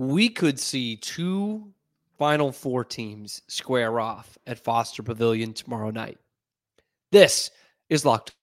we 0.00 0.30
could 0.30 0.58
see 0.58 0.96
two 0.96 1.74
Final 2.16 2.52
Four 2.52 2.84
teams 2.86 3.42
square 3.48 4.00
off 4.00 4.38
at 4.46 4.58
Foster 4.58 5.02
Pavilion 5.02 5.52
tomorrow 5.52 5.90
night. 5.90 6.16
This 7.12 7.50
is 7.90 8.02
Locked. 8.06 8.34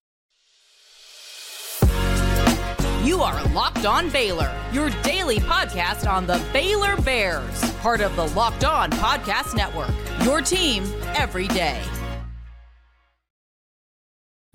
You 3.03 3.23
are 3.23 3.43
Locked 3.53 3.87
On 3.87 4.07
Baylor, 4.11 4.53
your 4.71 4.91
daily 5.01 5.37
podcast 5.39 6.07
on 6.07 6.27
the 6.27 6.39
Baylor 6.53 6.95
Bears, 6.97 7.71
part 7.77 8.01
of 8.01 8.15
the 8.15 8.27
Locked 8.27 8.63
On 8.63 8.91
Podcast 8.91 9.55
Network. 9.55 9.89
Your 10.23 10.41
team 10.41 10.83
every 11.15 11.47
day. 11.47 11.81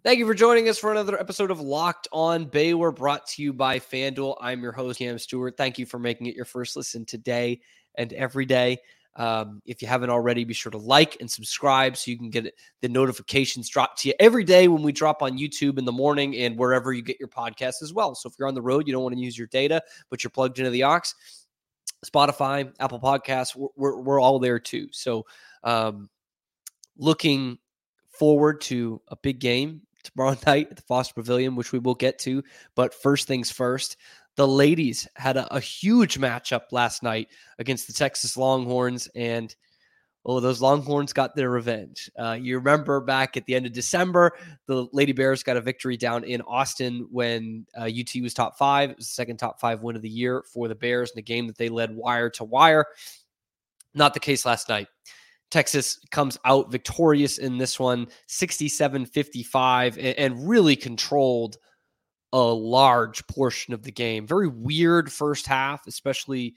Thank 0.05 0.19
you 0.19 0.27
for 0.27 0.35
joining 0.35 0.69
us 0.69 0.81
for 0.81 0.91
another 0.91 1.17
episode 1.17 1.53
of 1.53 1.61
Locked 1.61 2.09
On 2.11 2.45
Baylor, 2.47 2.91
brought 2.91 3.25
to 3.29 3.43
you 3.43 3.53
by 3.53 3.79
FanDuel. 3.79 4.37
I'm 4.41 4.61
your 4.61 4.73
host, 4.73 4.99
Cam 4.99 5.17
Stewart. 5.17 5.57
Thank 5.57 5.79
you 5.79 5.87
for 5.87 6.01
making 6.01 6.27
it 6.27 6.35
your 6.35 6.45
first 6.45 6.75
listen 6.75 7.05
today 7.05 7.61
and 7.95 8.13
every 8.13 8.45
day. 8.45 8.79
Um, 9.15 9.63
if 9.65 9.81
you 9.81 9.87
haven't 9.87 10.11
already, 10.11 10.43
be 10.43 10.55
sure 10.55 10.73
to 10.73 10.79
like 10.79 11.19
and 11.21 11.31
subscribe 11.31 11.97
so 11.97 12.11
you 12.11 12.19
can 12.19 12.31
get 12.31 12.53
the 12.81 12.89
notifications 12.89 13.69
dropped 13.69 14.01
to 14.01 14.09
you 14.09 14.15
every 14.19 14.43
day 14.43 14.67
when 14.67 14.83
we 14.83 14.91
drop 14.91 15.23
on 15.23 15.39
YouTube 15.39 15.79
in 15.79 15.85
the 15.85 15.93
morning 15.93 16.37
and 16.37 16.59
wherever 16.59 16.93
you 16.93 17.03
get 17.03 17.21
your 17.21 17.29
podcast 17.29 17.81
as 17.81 17.93
well. 17.95 18.17
So 18.17 18.29
if 18.29 18.35
you're 18.37 18.49
on 18.49 18.55
the 18.55 18.61
road, 18.61 18.89
you 18.89 18.93
don't 18.93 19.05
want 19.05 19.15
to 19.15 19.21
use 19.21 19.39
your 19.39 19.47
data, 19.47 19.81
but 20.11 20.25
you're 20.25 20.33
plugged 20.33 20.59
into 20.59 20.73
the 20.73 20.83
aux, 20.83 21.15
Spotify, 22.05 22.73
Apple 22.81 22.99
Podcasts, 22.99 23.55
we're, 23.55 23.69
we're, 23.77 24.01
we're 24.01 24.21
all 24.21 24.41
there 24.41 24.59
too. 24.59 24.89
So 24.91 25.27
um, 25.63 26.11
looking 26.99 27.59
forward 28.09 28.63
to 28.63 29.01
a 29.07 29.15
big 29.15 29.39
game 29.39 29.83
tomorrow 30.03 30.37
night 30.47 30.69
at 30.71 30.77
the 30.77 30.83
Foster 30.83 31.15
Pavilion, 31.15 31.57
which 31.57 31.73
we 31.73 31.79
will 31.79 31.95
get 31.95 32.19
to. 32.21 32.43
But 32.75 32.95
first 32.95 33.27
things 33.27 33.51
first, 33.51 33.97
the 34.37 34.49
ladies 34.49 35.07
had 35.15 35.37
a, 35.37 35.55
a 35.55 35.61
huge 35.61 36.19
matchup 36.19 36.73
last 36.73 37.03
night 37.03 37.29
against 37.59 37.87
the 37.87 37.93
Texas 37.93 38.37
Longhorns, 38.37 39.09
and 39.15 39.55
oh, 40.25 40.41
those 40.41 40.63
Longhorns 40.63 41.13
got 41.13 41.35
their 41.35 41.51
revenge. 41.51 42.11
Uh, 42.19 42.39
you 42.41 42.57
remember 42.57 43.01
back 43.01 43.37
at 43.37 43.45
the 43.47 43.55
end 43.55 43.67
of 43.67 43.73
December, 43.73 44.33
the 44.67 44.87
Lady 44.93 45.13
Bears 45.13 45.43
got 45.43 45.57
a 45.57 45.61
victory 45.61 45.97
down 45.97 46.25
in 46.25 46.41
Austin 46.43 47.07
when 47.11 47.67
uh, 47.77 47.85
UT 47.85 48.23
was 48.23 48.33
top 48.33 48.57
five. 48.57 48.91
It 48.91 48.97
was 48.97 49.09
the 49.09 49.15
second 49.15 49.37
top 49.37 49.61
five 49.61 49.83
win 49.83 49.97
of 49.97 50.03
the 50.03 50.09
year 50.09 50.45
for 50.53 50.69
the 50.69 50.75
Bears 50.75 51.11
in 51.11 51.19
a 51.19 51.23
game 51.23 51.47
that 51.47 51.59
they 51.59 51.69
led 51.69 51.95
wire 51.95 52.31
to 52.31 52.45
wire. 52.45 52.87
Not 53.95 54.15
the 54.15 54.21
case 54.21 54.47
last 54.47 54.69
night. 54.69 54.89
Texas 55.53 55.99
comes 56.11 56.39
out 56.47 56.73
victorious 56.73 57.37
in 57.37 57.59
this 57.59 57.79
one, 57.79 58.07
67 58.27 59.05
55, 59.05 59.99
and 59.99 60.49
really 60.49 60.75
controlled 60.75 61.59
a 62.33 62.39
large 62.41 63.25
portion 63.27 63.75
of 63.75 63.83
the 63.83 63.93
game. 63.93 64.27
Very 64.27 64.49
weird 64.49 65.13
first 65.13 65.47
half, 65.47 65.87
especially 65.87 66.55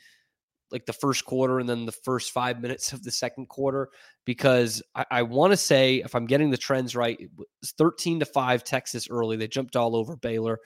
like 0.72 0.86
the 0.86 0.94
first 0.94 1.26
quarter 1.26 1.60
and 1.60 1.68
then 1.68 1.86
the 1.86 1.92
first 1.92 2.32
five 2.32 2.62
minutes 2.62 2.94
of 2.94 3.04
the 3.04 3.12
second 3.12 3.50
quarter, 3.50 3.90
because 4.24 4.82
I, 4.96 5.06
I 5.12 5.22
want 5.24 5.52
to 5.52 5.58
say, 5.58 5.98
if 5.98 6.16
I'm 6.16 6.26
getting 6.26 6.50
the 6.50 6.56
trends 6.56 6.96
right, 6.96 7.20
it 7.20 7.30
was 7.38 7.74
13 7.78 8.22
to 8.22 8.26
5 8.26 8.64
Texas 8.64 9.10
early. 9.10 9.36
They 9.36 9.50
jumped 9.50 9.76
all 9.76 9.98
over 9.98 10.16
Baylor. 10.16 10.60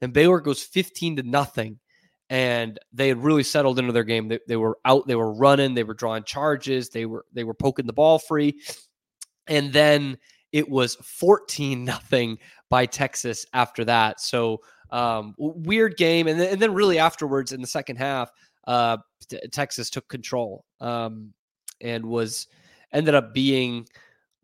Then 0.00 0.10
Baylor 0.10 0.40
goes 0.40 0.60
15 0.60 1.16
to 1.16 1.22
nothing 1.22 1.78
and 2.28 2.78
they 2.92 3.08
had 3.08 3.22
really 3.22 3.42
settled 3.42 3.78
into 3.78 3.92
their 3.92 4.04
game. 4.04 4.28
They, 4.28 4.40
they 4.48 4.56
were 4.56 4.78
out, 4.84 5.06
they 5.06 5.14
were 5.14 5.32
running, 5.32 5.74
they 5.74 5.84
were 5.84 5.94
drawing 5.94 6.24
charges, 6.24 6.88
they 6.90 7.06
were 7.06 7.24
they 7.32 7.44
were 7.44 7.54
poking 7.54 7.86
the 7.86 7.92
ball 7.92 8.18
free, 8.18 8.60
and 9.46 9.72
then 9.72 10.18
it 10.52 10.68
was 10.68 10.96
fourteen 10.96 11.84
nothing 11.84 12.38
by 12.68 12.86
Texas 12.86 13.46
after 13.52 13.84
that. 13.84 14.20
So 14.20 14.60
um, 14.90 15.34
weird 15.38 15.96
game, 15.96 16.26
and 16.26 16.40
then, 16.40 16.52
and 16.52 16.62
then 16.62 16.74
really 16.74 16.98
afterwards 16.98 17.52
in 17.52 17.60
the 17.60 17.66
second 17.66 17.96
half, 17.96 18.30
uh, 18.66 18.98
Texas 19.52 19.90
took 19.90 20.08
control 20.08 20.64
um, 20.80 21.32
and 21.80 22.04
was 22.04 22.48
ended 22.92 23.14
up 23.14 23.34
being 23.34 23.86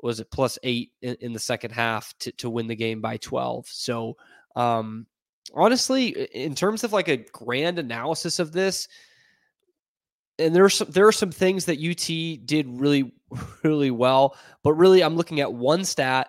was 0.02 0.18
it 0.18 0.30
plus 0.30 0.58
eight 0.64 0.90
in, 1.00 1.16
in 1.20 1.32
the 1.32 1.38
second 1.38 1.70
half 1.70 2.12
to 2.18 2.32
to 2.32 2.50
win 2.50 2.66
the 2.66 2.76
game 2.76 3.00
by 3.00 3.16
twelve. 3.16 3.66
So 3.68 4.16
um, 4.56 5.06
honestly, 5.54 6.08
in 6.08 6.54
terms 6.54 6.84
of 6.84 6.92
like 6.92 7.08
a 7.08 7.16
grand 7.16 7.78
analysis 7.78 8.38
of 8.38 8.52
this, 8.52 8.88
and 10.38 10.54
there's 10.54 10.74
some 10.74 10.90
there 10.90 11.06
are 11.06 11.12
some 11.12 11.30
things 11.30 11.66
that 11.66 11.78
UT 11.78 12.46
did 12.46 12.66
really 12.68 13.12
really 13.62 13.90
well, 13.90 14.36
but 14.62 14.74
really 14.74 15.02
I'm 15.02 15.16
looking 15.16 15.40
at 15.40 15.52
one 15.52 15.84
stat 15.84 16.28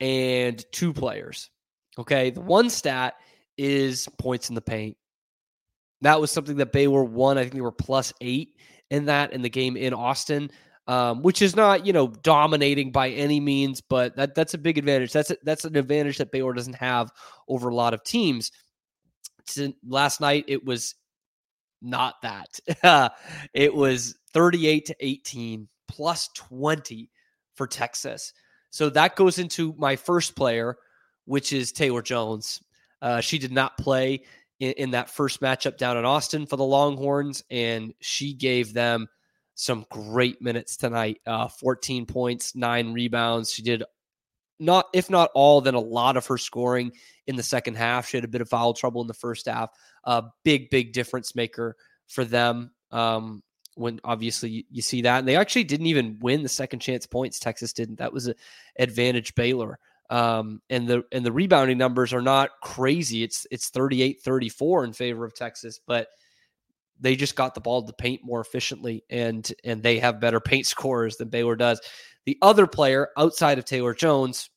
and 0.00 0.64
two 0.72 0.92
players. 0.92 1.50
Okay, 1.98 2.30
the 2.30 2.40
one 2.40 2.70
stat 2.70 3.14
is 3.56 4.08
points 4.18 4.48
in 4.48 4.54
the 4.54 4.60
paint. 4.60 4.96
That 6.02 6.20
was 6.20 6.30
something 6.30 6.56
that 6.56 6.72
Baylor 6.72 7.04
won. 7.04 7.38
I 7.38 7.42
think 7.42 7.54
they 7.54 7.60
were 7.60 7.72
plus 7.72 8.12
eight 8.20 8.56
in 8.90 9.06
that 9.06 9.32
in 9.32 9.42
the 9.42 9.48
game 9.48 9.76
in 9.76 9.94
Austin 9.94 10.50
um, 10.86 11.22
which 11.22 11.42
is 11.42 11.56
not 11.56 11.86
you 11.86 11.92
know 11.92 12.08
dominating 12.08 12.92
by 12.92 13.10
any 13.10 13.40
means, 13.40 13.80
but 13.80 14.16
that 14.16 14.34
that's 14.34 14.54
a 14.54 14.58
big 14.58 14.78
advantage. 14.78 15.12
That's 15.12 15.30
a, 15.30 15.36
that's 15.42 15.64
an 15.64 15.76
advantage 15.76 16.18
that 16.18 16.32
Baylor 16.32 16.52
doesn't 16.52 16.76
have 16.76 17.10
over 17.48 17.68
a 17.68 17.74
lot 17.74 17.94
of 17.94 18.04
teams. 18.04 18.52
Last 19.86 20.20
night 20.20 20.44
it 20.48 20.64
was 20.64 20.94
not 21.82 22.14
that. 22.22 23.12
it 23.54 23.74
was 23.74 24.16
38 24.32 24.86
to 24.86 24.96
18 25.00 25.68
plus 25.88 26.28
20 26.34 27.10
for 27.54 27.66
Texas. 27.66 28.32
So 28.70 28.90
that 28.90 29.16
goes 29.16 29.38
into 29.38 29.74
my 29.78 29.96
first 29.96 30.36
player, 30.36 30.76
which 31.24 31.52
is 31.52 31.72
Taylor 31.72 32.02
Jones. 32.02 32.60
Uh, 33.00 33.20
she 33.20 33.38
did 33.38 33.52
not 33.52 33.78
play 33.78 34.22
in, 34.60 34.72
in, 34.72 34.90
that 34.92 35.10
first 35.10 35.40
matchup 35.40 35.76
down 35.76 35.96
in 35.96 36.04
Austin 36.04 36.46
for 36.46 36.56
the 36.56 36.64
Longhorns, 36.64 37.42
and 37.50 37.94
she 38.00 38.32
gave 38.32 38.72
them 38.72 39.06
some 39.56 39.86
great 39.90 40.40
minutes 40.40 40.76
tonight. 40.76 41.20
Uh, 41.26 41.48
14 41.48 42.06
points, 42.06 42.54
nine 42.54 42.92
rebounds. 42.92 43.50
She 43.50 43.62
did 43.62 43.82
not, 44.60 44.86
if 44.92 45.10
not 45.10 45.30
all, 45.34 45.60
then 45.62 45.74
a 45.74 45.80
lot 45.80 46.16
of 46.16 46.26
her 46.26 46.38
scoring 46.38 46.92
in 47.26 47.36
the 47.36 47.42
second 47.42 47.76
half. 47.76 48.06
She 48.06 48.18
had 48.18 48.24
a 48.24 48.28
bit 48.28 48.42
of 48.42 48.48
foul 48.48 48.74
trouble 48.74 49.00
in 49.00 49.08
the 49.08 49.14
first 49.14 49.46
half. 49.46 49.70
A 50.04 50.08
uh, 50.08 50.22
big, 50.44 50.70
big 50.70 50.92
difference 50.92 51.34
maker 51.34 51.76
for 52.06 52.24
them. 52.24 52.70
Um, 52.92 53.42
when 53.74 54.00
obviously 54.04 54.50
you, 54.50 54.62
you, 54.70 54.82
see 54.82 55.02
that, 55.02 55.18
and 55.18 55.28
they 55.28 55.36
actually 55.36 55.64
didn't 55.64 55.86
even 55.86 56.18
win 56.20 56.42
the 56.42 56.48
second 56.48 56.80
chance 56.80 57.06
points. 57.06 57.38
Texas 57.38 57.74
didn't. 57.74 57.98
That 57.98 58.12
was 58.12 58.26
an 58.26 58.34
advantage 58.78 59.34
Baylor. 59.34 59.78
Um, 60.08 60.62
and 60.70 60.88
the 60.88 61.04
and 61.12 61.26
the 61.26 61.32
rebounding 61.32 61.76
numbers 61.76 62.14
are 62.14 62.22
not 62.22 62.50
crazy. 62.62 63.22
It's 63.22 63.46
it's 63.50 63.70
38-34 63.70 64.84
in 64.84 64.92
favor 64.94 65.24
of 65.24 65.34
Texas, 65.34 65.80
but 65.86 66.08
they 67.00 67.16
just 67.16 67.36
got 67.36 67.54
the 67.54 67.60
ball 67.60 67.82
to 67.82 67.92
paint 67.92 68.22
more 68.24 68.40
efficiently 68.40 69.04
and 69.10 69.52
and 69.64 69.82
they 69.82 69.98
have 69.98 70.20
better 70.20 70.40
paint 70.40 70.66
scorers 70.66 71.16
than 71.16 71.28
Baylor 71.28 71.56
does. 71.56 71.80
The 72.24 72.38
other 72.42 72.66
player 72.66 73.08
outside 73.16 73.58
of 73.58 73.64
Taylor 73.64 73.94
Jones 73.94 74.50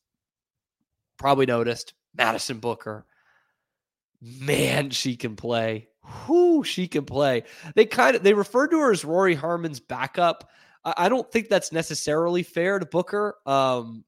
probably 1.18 1.46
noticed 1.46 1.94
Madison 2.14 2.58
Booker. 2.58 3.06
Man, 4.20 4.90
she 4.90 5.16
can 5.16 5.36
play. 5.36 5.88
Whoo, 6.28 6.64
she 6.64 6.88
can 6.88 7.04
play. 7.04 7.44
They 7.74 7.86
kind 7.86 8.16
of 8.16 8.22
they 8.22 8.34
referred 8.34 8.68
to 8.68 8.80
her 8.80 8.90
as 8.90 9.04
Rori 9.04 9.34
Harmon's 9.34 9.80
backup. 9.80 10.50
I, 10.84 10.94
I 10.96 11.08
don't 11.08 11.30
think 11.30 11.48
that's 11.48 11.72
necessarily 11.72 12.42
fair 12.42 12.78
to 12.78 12.86
Booker. 12.86 13.36
Um, 13.46 14.04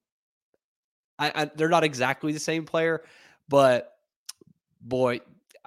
I, 1.19 1.33
I 1.35 1.45
they're 1.55 1.69
not 1.69 1.85
exactly 1.85 2.33
the 2.33 2.41
same 2.41 2.65
player, 2.65 3.03
but 3.49 3.93
boy, 4.81 5.21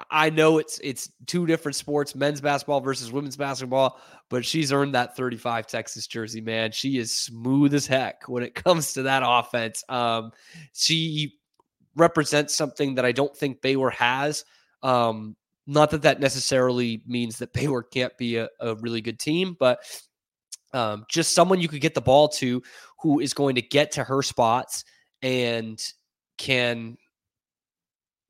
I 0.09 0.29
know 0.29 0.57
it's 0.57 0.79
it's 0.83 1.09
two 1.25 1.45
different 1.45 1.75
sports, 1.75 2.15
men's 2.15 2.41
basketball 2.41 2.81
versus 2.81 3.11
women's 3.11 3.37
basketball, 3.37 4.01
but 4.29 4.45
she's 4.45 4.73
earned 4.73 4.93
that 4.95 5.15
35 5.15 5.67
Texas 5.67 6.05
jersey, 6.05 6.41
man. 6.41 6.71
She 6.71 6.97
is 6.97 7.13
smooth 7.13 7.73
as 7.73 7.87
heck 7.87 8.27
when 8.27 8.43
it 8.43 8.55
comes 8.63 8.93
to 8.93 9.03
that 9.03 9.23
offense. 9.25 9.83
Um, 9.87 10.31
she 10.73 11.35
represents 11.95 12.55
something 12.55 12.95
that 12.95 13.05
I 13.05 13.13
don't 13.13 13.35
think 13.35 13.61
Baylor 13.61 13.89
has. 13.91 14.43
Um, 14.83 15.35
not 15.65 15.91
that 15.91 16.01
that 16.01 16.19
necessarily 16.19 17.01
means 17.07 17.37
that 17.37 17.53
Baylor 17.53 17.81
can't 17.81 18.17
be 18.17 18.37
a, 18.37 18.49
a 18.59 18.75
really 18.75 19.01
good 19.01 19.19
team, 19.19 19.55
but 19.57 19.79
um, 20.73 21.05
just 21.09 21.33
someone 21.33 21.61
you 21.61 21.69
could 21.69 21.79
get 21.79 21.95
the 21.95 22.01
ball 22.01 22.27
to 22.27 22.61
who 22.99 23.21
is 23.21 23.33
going 23.33 23.55
to 23.55 23.61
get 23.61 23.91
to 23.93 24.03
her 24.03 24.21
spots 24.21 24.83
and 25.21 25.81
can 26.37 26.97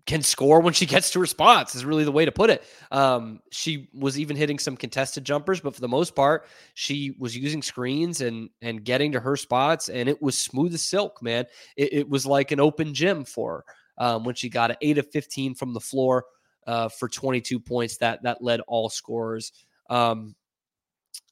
can 0.06 0.22
score 0.22 0.60
when 0.60 0.74
she 0.74 0.86
gets 0.96 1.12
to 1.12 1.20
her 1.20 1.26
spots 1.26 1.76
is 1.76 1.86
really 1.86 2.04
the 2.04 2.12
way 2.12 2.26
to 2.26 2.32
put 2.32 2.50
it. 2.50 2.64
Um, 2.92 3.40
she 3.52 3.90
was 3.94 4.20
even 4.20 4.36
hitting 4.36 4.60
some 4.60 4.78
contested 4.78 5.24
jumpers, 5.24 5.60
but 5.60 5.76
for 5.76 5.82
the 5.82 5.88
most 5.88 6.16
part, 6.16 6.48
she 6.74 7.16
was 7.20 7.36
using 7.36 7.62
screens 7.62 8.22
and 8.22 8.50
and 8.62 8.84
getting 8.84 9.12
to 9.14 9.20
her 9.20 9.36
spots, 9.36 9.90
and 9.90 10.08
it 10.10 10.22
was 10.22 10.38
smooth 10.38 10.74
as 10.74 10.82
silk, 10.82 11.22
man. 11.22 11.46
It, 11.76 11.94
it 11.94 12.10
was 12.10 12.26
like 12.26 12.52
an 12.52 12.60
open 12.60 12.94
gym 12.94 13.26
for 13.26 13.66
her 13.98 14.06
um, 14.06 14.24
when 14.24 14.36
she 14.36 14.50
got 14.50 14.72
an 14.72 14.78
eight 14.82 14.98
of 14.98 15.10
fifteen 15.12 15.56
from 15.56 15.74
the 15.74 15.80
floor 15.80 16.26
uh, 16.68 16.90
for 16.90 17.10
twenty 17.10 17.42
two 17.42 17.60
points. 17.60 17.98
That 17.98 18.24
that 18.24 18.44
led 18.44 18.62
all 18.62 18.90
scorers. 18.90 19.52
Um, 19.90 20.36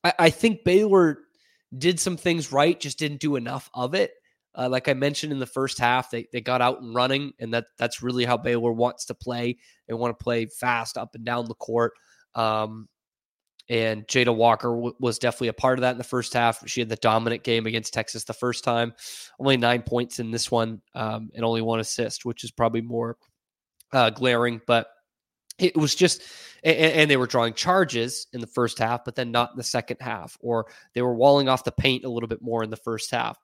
I, 0.03 0.13
I 0.19 0.29
think 0.29 0.63
Baylor 0.63 1.19
did 1.75 1.99
some 1.99 2.17
things 2.17 2.51
right, 2.51 2.79
just 2.79 2.99
didn't 2.99 3.19
do 3.19 3.35
enough 3.35 3.69
of 3.73 3.95
it. 3.95 4.13
Uh, 4.55 4.69
like 4.69 4.87
I 4.87 4.93
mentioned 4.93 5.33
in 5.33 5.39
the 5.39 5.45
first 5.45 5.79
half, 5.79 6.11
they, 6.11 6.27
they 6.31 6.41
got 6.41 6.61
out 6.61 6.81
and 6.81 6.93
running, 6.93 7.33
and 7.39 7.53
that 7.53 7.65
that's 7.77 8.03
really 8.03 8.25
how 8.25 8.37
Baylor 8.37 8.71
wants 8.71 9.05
to 9.05 9.15
play. 9.15 9.57
They 9.87 9.93
want 9.93 10.17
to 10.17 10.23
play 10.23 10.45
fast 10.45 10.97
up 10.97 11.15
and 11.15 11.25
down 11.25 11.45
the 11.45 11.55
court. 11.55 11.93
Um, 12.35 12.87
and 13.69 14.05
Jada 14.07 14.35
Walker 14.35 14.69
w- 14.69 14.95
was 14.99 15.19
definitely 15.19 15.47
a 15.47 15.53
part 15.53 15.79
of 15.79 15.81
that 15.81 15.93
in 15.93 15.97
the 15.97 16.03
first 16.03 16.33
half. 16.33 16.67
She 16.67 16.81
had 16.81 16.89
the 16.89 16.95
dominant 16.97 17.43
game 17.43 17.65
against 17.65 17.93
Texas 17.93 18.23
the 18.23 18.33
first 18.33 18.63
time, 18.63 18.93
only 19.39 19.57
nine 19.57 19.81
points 19.81 20.19
in 20.19 20.31
this 20.31 20.51
one, 20.51 20.81
um, 20.95 21.29
and 21.33 21.45
only 21.45 21.61
one 21.61 21.79
assist, 21.79 22.25
which 22.25 22.43
is 22.43 22.51
probably 22.51 22.81
more 22.81 23.17
uh, 23.93 24.09
glaring. 24.09 24.61
But 24.67 24.87
it 25.59 25.77
was 25.77 25.95
just, 25.95 26.21
and, 26.63 26.75
and, 26.75 27.11
they 27.11 27.17
were 27.17 27.27
drawing 27.27 27.53
charges 27.53 28.27
in 28.33 28.41
the 28.41 28.47
first 28.47 28.79
half, 28.79 29.05
but 29.05 29.15
then 29.15 29.31
not 29.31 29.51
in 29.51 29.57
the 29.57 29.63
second 29.63 29.97
half, 30.01 30.37
or 30.41 30.65
they 30.93 31.01
were 31.01 31.15
walling 31.15 31.47
off 31.47 31.63
the 31.63 31.71
paint 31.71 32.05
a 32.05 32.09
little 32.09 32.27
bit 32.27 32.41
more 32.41 32.63
in 32.63 32.69
the 32.69 32.75
first 32.75 33.11
half, 33.11 33.37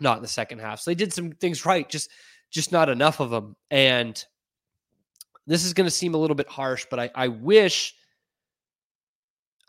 not 0.00 0.16
in 0.16 0.22
the 0.22 0.28
second 0.28 0.60
half. 0.60 0.80
So 0.80 0.90
they 0.90 0.94
did 0.94 1.12
some 1.12 1.32
things 1.32 1.66
right, 1.66 1.88
just 1.88 2.10
just 2.50 2.72
not 2.72 2.88
enough 2.88 3.20
of 3.20 3.30
them. 3.30 3.56
And 3.70 4.22
this 5.46 5.64
is 5.64 5.74
going 5.74 5.86
to 5.86 5.90
seem 5.90 6.14
a 6.14 6.18
little 6.18 6.36
bit 6.36 6.48
harsh, 6.48 6.86
but 6.90 6.98
I, 6.98 7.10
I 7.14 7.28
wish 7.28 7.94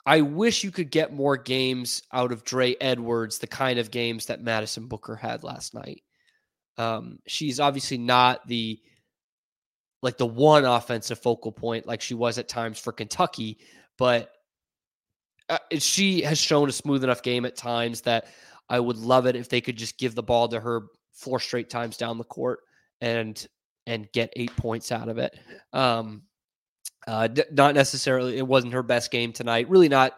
I 0.05 0.21
wish 0.21 0.63
you 0.63 0.71
could 0.71 0.91
get 0.91 1.13
more 1.13 1.37
games 1.37 2.03
out 2.11 2.31
of 2.31 2.43
Dre 2.43 2.75
Edwards, 2.79 3.39
the 3.39 3.47
kind 3.47 3.79
of 3.79 3.91
games 3.91 4.27
that 4.27 4.41
Madison 4.41 4.87
Booker 4.87 5.15
had 5.15 5.43
last 5.43 5.73
night. 5.73 6.03
Um, 6.77 7.19
she's 7.27 7.59
obviously 7.59 7.97
not 7.97 8.47
the 8.47 8.79
like 10.01 10.17
the 10.17 10.25
one 10.25 10.63
offensive 10.63 11.19
focal 11.19 11.51
point 11.51 11.85
like 11.85 12.01
she 12.01 12.13
was 12.13 12.37
at 12.37 12.47
times 12.47 12.79
for 12.79 12.93
Kentucky, 12.93 13.59
but 13.97 14.31
uh, 15.49 15.57
she 15.77 16.21
has 16.21 16.39
shown 16.39 16.69
a 16.69 16.71
smooth 16.71 17.03
enough 17.03 17.21
game 17.21 17.45
at 17.45 17.55
times 17.55 18.01
that 18.01 18.27
I 18.69 18.79
would 18.79 18.97
love 18.97 19.25
it 19.25 19.35
if 19.35 19.49
they 19.49 19.61
could 19.61 19.77
just 19.77 19.97
give 19.97 20.15
the 20.15 20.23
ball 20.23 20.47
to 20.49 20.59
her 20.59 20.83
four 21.13 21.39
straight 21.39 21.69
times 21.69 21.97
down 21.97 22.17
the 22.17 22.23
court 22.23 22.59
and 23.01 23.45
and 23.87 24.11
get 24.11 24.31
eight 24.35 24.55
points 24.55 24.91
out 24.91 25.09
of 25.09 25.17
it. 25.17 25.37
Um, 25.73 26.23
uh, 27.07 27.27
d- 27.27 27.43
not 27.51 27.73
necessarily, 27.73 28.37
it 28.37 28.45
wasn't 28.45 28.73
her 28.73 28.83
best 28.83 29.09
game 29.09 29.33
tonight. 29.33 29.69
Really, 29.69 29.89
not 29.89 30.17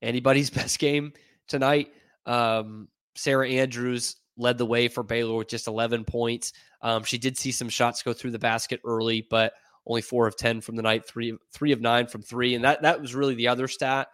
anybody's 0.00 0.50
best 0.62 0.78
game 0.78 1.12
tonight. 1.46 1.92
Um, 2.26 2.88
Sarah 3.14 3.48
Andrews 3.48 4.16
led 4.36 4.58
the 4.58 4.66
way 4.66 4.88
for 4.88 5.04
Baylor 5.04 5.36
with 5.36 5.48
just 5.48 5.68
11 5.68 6.04
points. 6.04 6.52
Um, 6.80 7.04
she 7.04 7.18
did 7.18 7.38
see 7.38 7.52
some 7.52 7.68
shots 7.68 8.02
go 8.02 8.12
through 8.12 8.32
the 8.32 8.38
basket 8.38 8.80
early, 8.84 9.26
but 9.30 9.52
only 9.86 10.02
four 10.02 10.26
of 10.26 10.36
10 10.36 10.60
from 10.60 10.74
the 10.74 10.82
night, 10.82 11.06
three, 11.06 11.36
three 11.52 11.72
of 11.72 11.80
nine 11.80 12.06
from 12.06 12.22
three. 12.22 12.54
And 12.54 12.64
that, 12.64 12.82
that 12.82 13.00
was 13.00 13.14
really 13.14 13.34
the 13.34 13.48
other 13.48 13.68
stat 13.68 14.08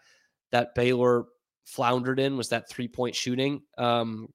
that 0.50 0.74
Baylor 0.74 1.24
floundered 1.68 2.18
in 2.18 2.36
was 2.36 2.48
that 2.48 2.68
three 2.68 2.88
point 2.88 3.14
shooting. 3.14 3.62
Um, 3.76 4.28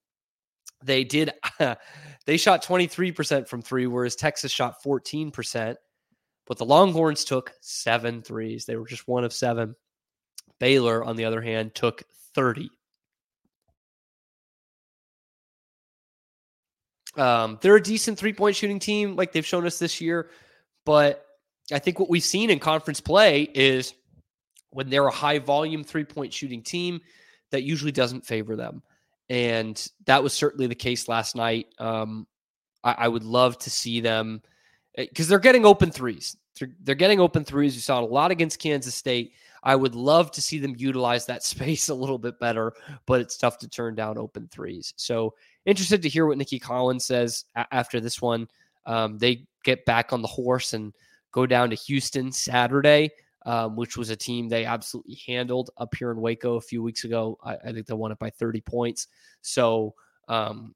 they 0.83 1.03
did, 1.03 1.31
they 2.25 2.37
shot 2.37 2.63
23% 2.63 3.47
from 3.47 3.61
three, 3.61 3.87
whereas 3.87 4.15
Texas 4.15 4.51
shot 4.51 4.83
14%. 4.83 5.75
But 6.45 6.57
the 6.57 6.65
Longhorns 6.65 7.23
took 7.23 7.53
seven 7.61 8.21
threes. 8.21 8.65
They 8.65 8.75
were 8.75 8.87
just 8.87 9.07
one 9.07 9.23
of 9.23 9.33
seven. 9.33 9.75
Baylor, 10.59 11.03
on 11.03 11.15
the 11.15 11.25
other 11.25 11.41
hand, 11.41 11.73
took 11.73 12.03
30. 12.35 12.69
Um, 17.15 17.59
they're 17.61 17.75
a 17.75 17.81
decent 17.81 18.17
three 18.17 18.33
point 18.33 18.55
shooting 18.55 18.79
team, 18.79 19.15
like 19.15 19.31
they've 19.31 19.45
shown 19.45 19.65
us 19.65 19.79
this 19.79 20.01
year. 20.01 20.29
But 20.85 21.25
I 21.71 21.79
think 21.79 21.99
what 21.99 22.09
we've 22.09 22.23
seen 22.23 22.49
in 22.49 22.59
conference 22.59 22.99
play 22.99 23.43
is 23.53 23.93
when 24.71 24.89
they're 24.89 25.07
a 25.07 25.11
high 25.11 25.39
volume 25.39 25.83
three 25.83 26.03
point 26.03 26.33
shooting 26.33 26.61
team, 26.61 26.99
that 27.53 27.63
usually 27.63 27.91
doesn't 27.91 28.25
favor 28.25 28.55
them. 28.55 28.81
And 29.29 29.87
that 30.05 30.21
was 30.21 30.33
certainly 30.33 30.67
the 30.67 30.75
case 30.75 31.07
last 31.07 31.35
night. 31.35 31.67
Um, 31.77 32.27
I, 32.83 32.95
I 32.97 33.07
would 33.07 33.23
love 33.23 33.59
to 33.59 33.69
see 33.69 34.01
them 34.01 34.41
because 34.97 35.27
eh, 35.27 35.29
they're 35.29 35.39
getting 35.39 35.65
open 35.65 35.91
threes. 35.91 36.35
They're, 36.59 36.71
they're 36.81 36.95
getting 36.95 37.19
open 37.19 37.45
threes. 37.45 37.75
You 37.75 37.81
saw 37.81 38.01
a 38.01 38.05
lot 38.05 38.31
against 38.31 38.59
Kansas 38.59 38.95
State. 38.95 39.33
I 39.61 39.75
would 39.75 39.93
love 39.93 40.31
to 40.31 40.41
see 40.41 40.57
them 40.57 40.73
utilize 40.77 41.27
that 41.27 41.43
space 41.53 41.89
a 41.89 41.95
little 41.95 42.17
bit 42.17 42.39
better, 42.39 42.73
but 43.05 43.21
it's 43.21 43.37
tough 43.37 43.59
to 43.59 43.69
turn 43.69 43.93
down 43.93 44.17
open 44.17 44.49
threes. 44.51 44.93
So 44.97 45.35
interested 45.65 46.01
to 46.01 46.09
hear 46.09 46.25
what 46.25 46.39
Nikki 46.39 46.59
Collins 46.59 47.05
says 47.05 47.45
a- 47.55 47.71
after 47.71 47.99
this 47.99 48.19
one. 48.19 48.47
Um, 48.87 49.19
they 49.19 49.45
get 49.63 49.85
back 49.85 50.11
on 50.11 50.23
the 50.23 50.27
horse 50.27 50.73
and 50.73 50.91
go 51.31 51.45
down 51.45 51.69
to 51.69 51.75
Houston 51.75 52.31
Saturday, 52.31 53.11
um, 53.45 53.75
which 53.75 53.97
was 53.97 54.09
a 54.09 54.15
team 54.15 54.47
they 54.47 54.65
absolutely 54.65 55.19
handled 55.25 55.69
up 55.77 55.93
here 55.95 56.11
in 56.11 56.21
Waco 56.21 56.55
a 56.55 56.61
few 56.61 56.81
weeks 56.81 57.03
ago. 57.03 57.37
I, 57.43 57.55
I 57.55 57.71
think 57.71 57.87
they 57.87 57.93
won 57.93 58.11
it 58.11 58.19
by 58.19 58.29
30 58.29 58.61
points. 58.61 59.07
So 59.41 59.93
um, 60.27 60.73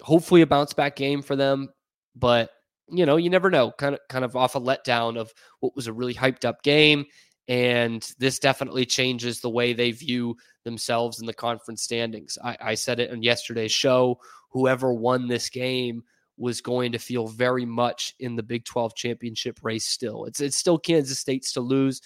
hopefully 0.00 0.42
a 0.42 0.46
bounce 0.46 0.72
back 0.72 0.96
game 0.96 1.22
for 1.22 1.36
them. 1.36 1.68
But 2.14 2.50
you 2.88 3.06
know, 3.06 3.16
you 3.16 3.30
never 3.30 3.50
know. 3.50 3.70
Kind 3.70 3.94
of 3.94 4.00
kind 4.08 4.24
of 4.24 4.36
off 4.36 4.54
a 4.54 4.60
letdown 4.60 5.16
of 5.16 5.32
what 5.60 5.74
was 5.74 5.86
a 5.86 5.92
really 5.92 6.14
hyped 6.14 6.44
up 6.44 6.62
game. 6.62 7.06
And 7.48 8.06
this 8.18 8.38
definitely 8.38 8.86
changes 8.86 9.40
the 9.40 9.50
way 9.50 9.72
they 9.72 9.90
view 9.90 10.36
themselves 10.64 11.20
in 11.20 11.26
the 11.26 11.34
conference 11.34 11.82
standings. 11.82 12.38
I, 12.42 12.56
I 12.60 12.74
said 12.74 13.00
it 13.00 13.10
in 13.10 13.22
yesterday's 13.22 13.72
show. 13.72 14.20
Whoever 14.50 14.92
won 14.92 15.26
this 15.26 15.48
game 15.48 16.04
was 16.36 16.60
going 16.60 16.92
to 16.92 16.98
feel 16.98 17.28
very 17.28 17.64
much 17.64 18.14
in 18.20 18.36
the 18.36 18.42
Big 18.42 18.64
12 18.64 18.94
championship 18.94 19.58
race 19.62 19.86
still. 19.86 20.24
It's 20.24 20.40
it's 20.40 20.56
still 20.56 20.78
Kansas 20.78 21.18
State's 21.18 21.52
to 21.52 21.60
lose, 21.60 22.00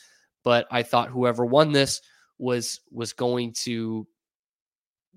but 0.45 0.67
I 0.71 0.83
thought 0.83 1.11
whoever 1.11 1.45
won 1.45 1.73
this 1.73 2.01
was 2.39 2.81
was 2.91 3.13
going 3.13 3.53
to 3.65 4.07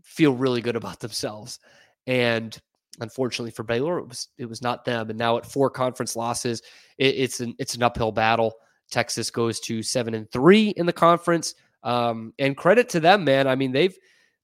feel 0.04 0.34
really 0.34 0.62
good 0.62 0.76
about 0.76 1.00
themselves. 1.00 1.60
And 2.08 2.58
unfortunately 3.00 3.52
for 3.52 3.64
Baylor, 3.64 4.00
it 4.00 4.08
was 4.08 4.28
it 4.38 4.46
was 4.46 4.62
not 4.62 4.86
them. 4.86 5.10
And 5.10 5.20
now 5.20 5.38
at 5.38 5.46
four 5.46 5.70
conference 5.70 6.16
losses, 6.16 6.62
it, 6.98 7.16
it's 7.16 7.40
an 7.40 7.56
it's 7.60 7.76
an 7.76 7.84
uphill 7.84 8.12
battle. 8.12 8.54
Texas 8.92 9.30
goes 9.30 9.60
to 9.62 9.84
seven 9.84 10.14
and 10.14 10.30
three 10.32 10.70
in 10.70 10.86
the 10.86 10.94
conference. 10.94 11.56
Um, 11.84 12.34
and 12.40 12.58
credit 12.58 12.90
to 12.90 13.00
them, 13.00 13.24
man. 13.24 13.48
I 13.48 13.56
mean, 13.56 13.72
they've 13.72 13.96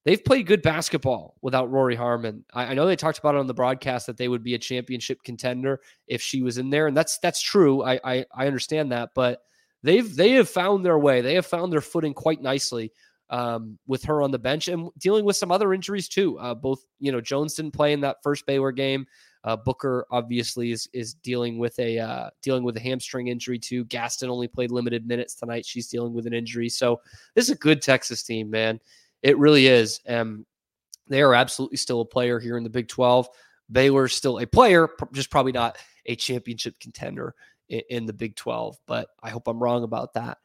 they've 0.06 0.24
played 0.24 0.46
good 0.46 0.62
basketball 0.62 1.36
without 1.42 1.70
Rori 1.70 1.96
Harmon. 1.96 2.44
I, 2.54 2.66
I, 2.66 2.74
know 2.74 2.86
they 2.86 2.96
talked 2.96 3.18
about 3.18 3.34
it 3.34 3.38
on 3.38 3.46
the 3.46 3.52
broadcast 3.52 4.06
that 4.06 4.16
they 4.16 4.28
would 4.28 4.42
be 4.42 4.54
a 4.54 4.58
championship 4.58 5.22
contender 5.24 5.80
if 6.06 6.22
she 6.22 6.40
was 6.40 6.56
in 6.56 6.70
there, 6.70 6.86
and 6.86 6.96
that's 6.96 7.18
that's 7.18 7.42
true. 7.42 7.82
I 7.84 8.00
I, 8.02 8.24
I 8.34 8.46
understand 8.46 8.92
that, 8.92 9.10
but 9.14 9.42
they've 9.82 10.16
they 10.16 10.30
have 10.32 10.48
found 10.48 10.86
their 10.86 10.98
way. 10.98 11.20
They 11.20 11.34
have 11.34 11.44
found 11.44 11.72
their 11.72 11.82
footing 11.82 12.14
quite 12.14 12.40
nicely 12.40 12.92
um, 13.30 13.78
with 13.86 14.04
her 14.04 14.22
on 14.22 14.30
the 14.30 14.38
bench 14.38 14.68
and 14.68 14.88
dealing 14.98 15.24
with 15.24 15.36
some 15.36 15.50
other 15.50 15.74
injuries 15.74 16.08
too. 16.08 16.38
Uh, 16.38 16.54
both, 16.54 16.84
you 17.00 17.12
know, 17.12 17.20
Jones 17.20 17.54
didn't 17.54 17.72
play 17.72 17.92
in 17.92 18.00
that 18.02 18.22
first 18.22 18.46
Baylor 18.46 18.72
game. 18.72 19.06
Uh, 19.44 19.56
Booker 19.56 20.06
obviously 20.10 20.72
is 20.72 20.88
is 20.92 21.14
dealing 21.14 21.58
with 21.58 21.78
a 21.78 21.98
uh, 21.98 22.30
dealing 22.42 22.64
with 22.64 22.76
a 22.76 22.80
hamstring 22.80 23.28
injury 23.28 23.58
too. 23.58 23.84
Gaston 23.84 24.28
only 24.28 24.48
played 24.48 24.72
limited 24.72 25.06
minutes 25.06 25.36
tonight. 25.36 25.64
She's 25.64 25.88
dealing 25.88 26.12
with 26.12 26.26
an 26.26 26.34
injury. 26.34 26.68
So 26.68 27.00
this 27.34 27.44
is 27.44 27.50
a 27.52 27.58
good 27.58 27.80
Texas 27.80 28.24
team, 28.24 28.50
man. 28.50 28.80
It 29.26 29.38
really 29.38 29.66
is. 29.66 29.98
And 30.06 30.46
they 31.08 31.20
are 31.20 31.34
absolutely 31.34 31.78
still 31.78 32.00
a 32.00 32.04
player 32.04 32.38
here 32.38 32.56
in 32.56 32.62
the 32.62 32.70
Big 32.70 32.86
12. 32.86 33.28
Baylor's 33.72 34.14
still 34.14 34.38
a 34.38 34.46
player, 34.46 34.88
just 35.12 35.30
probably 35.30 35.50
not 35.50 35.78
a 36.06 36.14
championship 36.14 36.78
contender 36.78 37.34
in, 37.68 37.82
in 37.90 38.06
the 38.06 38.12
Big 38.12 38.36
12. 38.36 38.76
But 38.86 39.08
I 39.20 39.30
hope 39.30 39.48
I'm 39.48 39.60
wrong 39.60 39.82
about 39.82 40.14
that. 40.14 40.38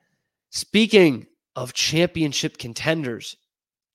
Speaking 0.50 1.28
of 1.56 1.74
championship 1.74 2.58
contenders, 2.58 3.38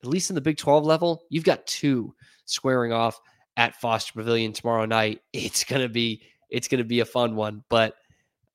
at 0.04 0.08
least 0.08 0.30
in 0.30 0.36
the 0.36 0.40
Big 0.40 0.56
12 0.56 0.84
level, 0.84 1.24
you've 1.30 1.42
got 1.42 1.66
two 1.66 2.14
squaring 2.44 2.92
off 2.92 3.20
at 3.56 3.74
Foster 3.80 4.12
Pavilion 4.12 4.52
tomorrow 4.52 4.84
night. 4.84 5.20
It's 5.32 5.64
gonna 5.64 5.88
be 5.88 6.22
it's 6.48 6.68
gonna 6.68 6.84
be 6.84 7.00
a 7.00 7.04
fun 7.04 7.34
one, 7.34 7.64
but 7.68 7.96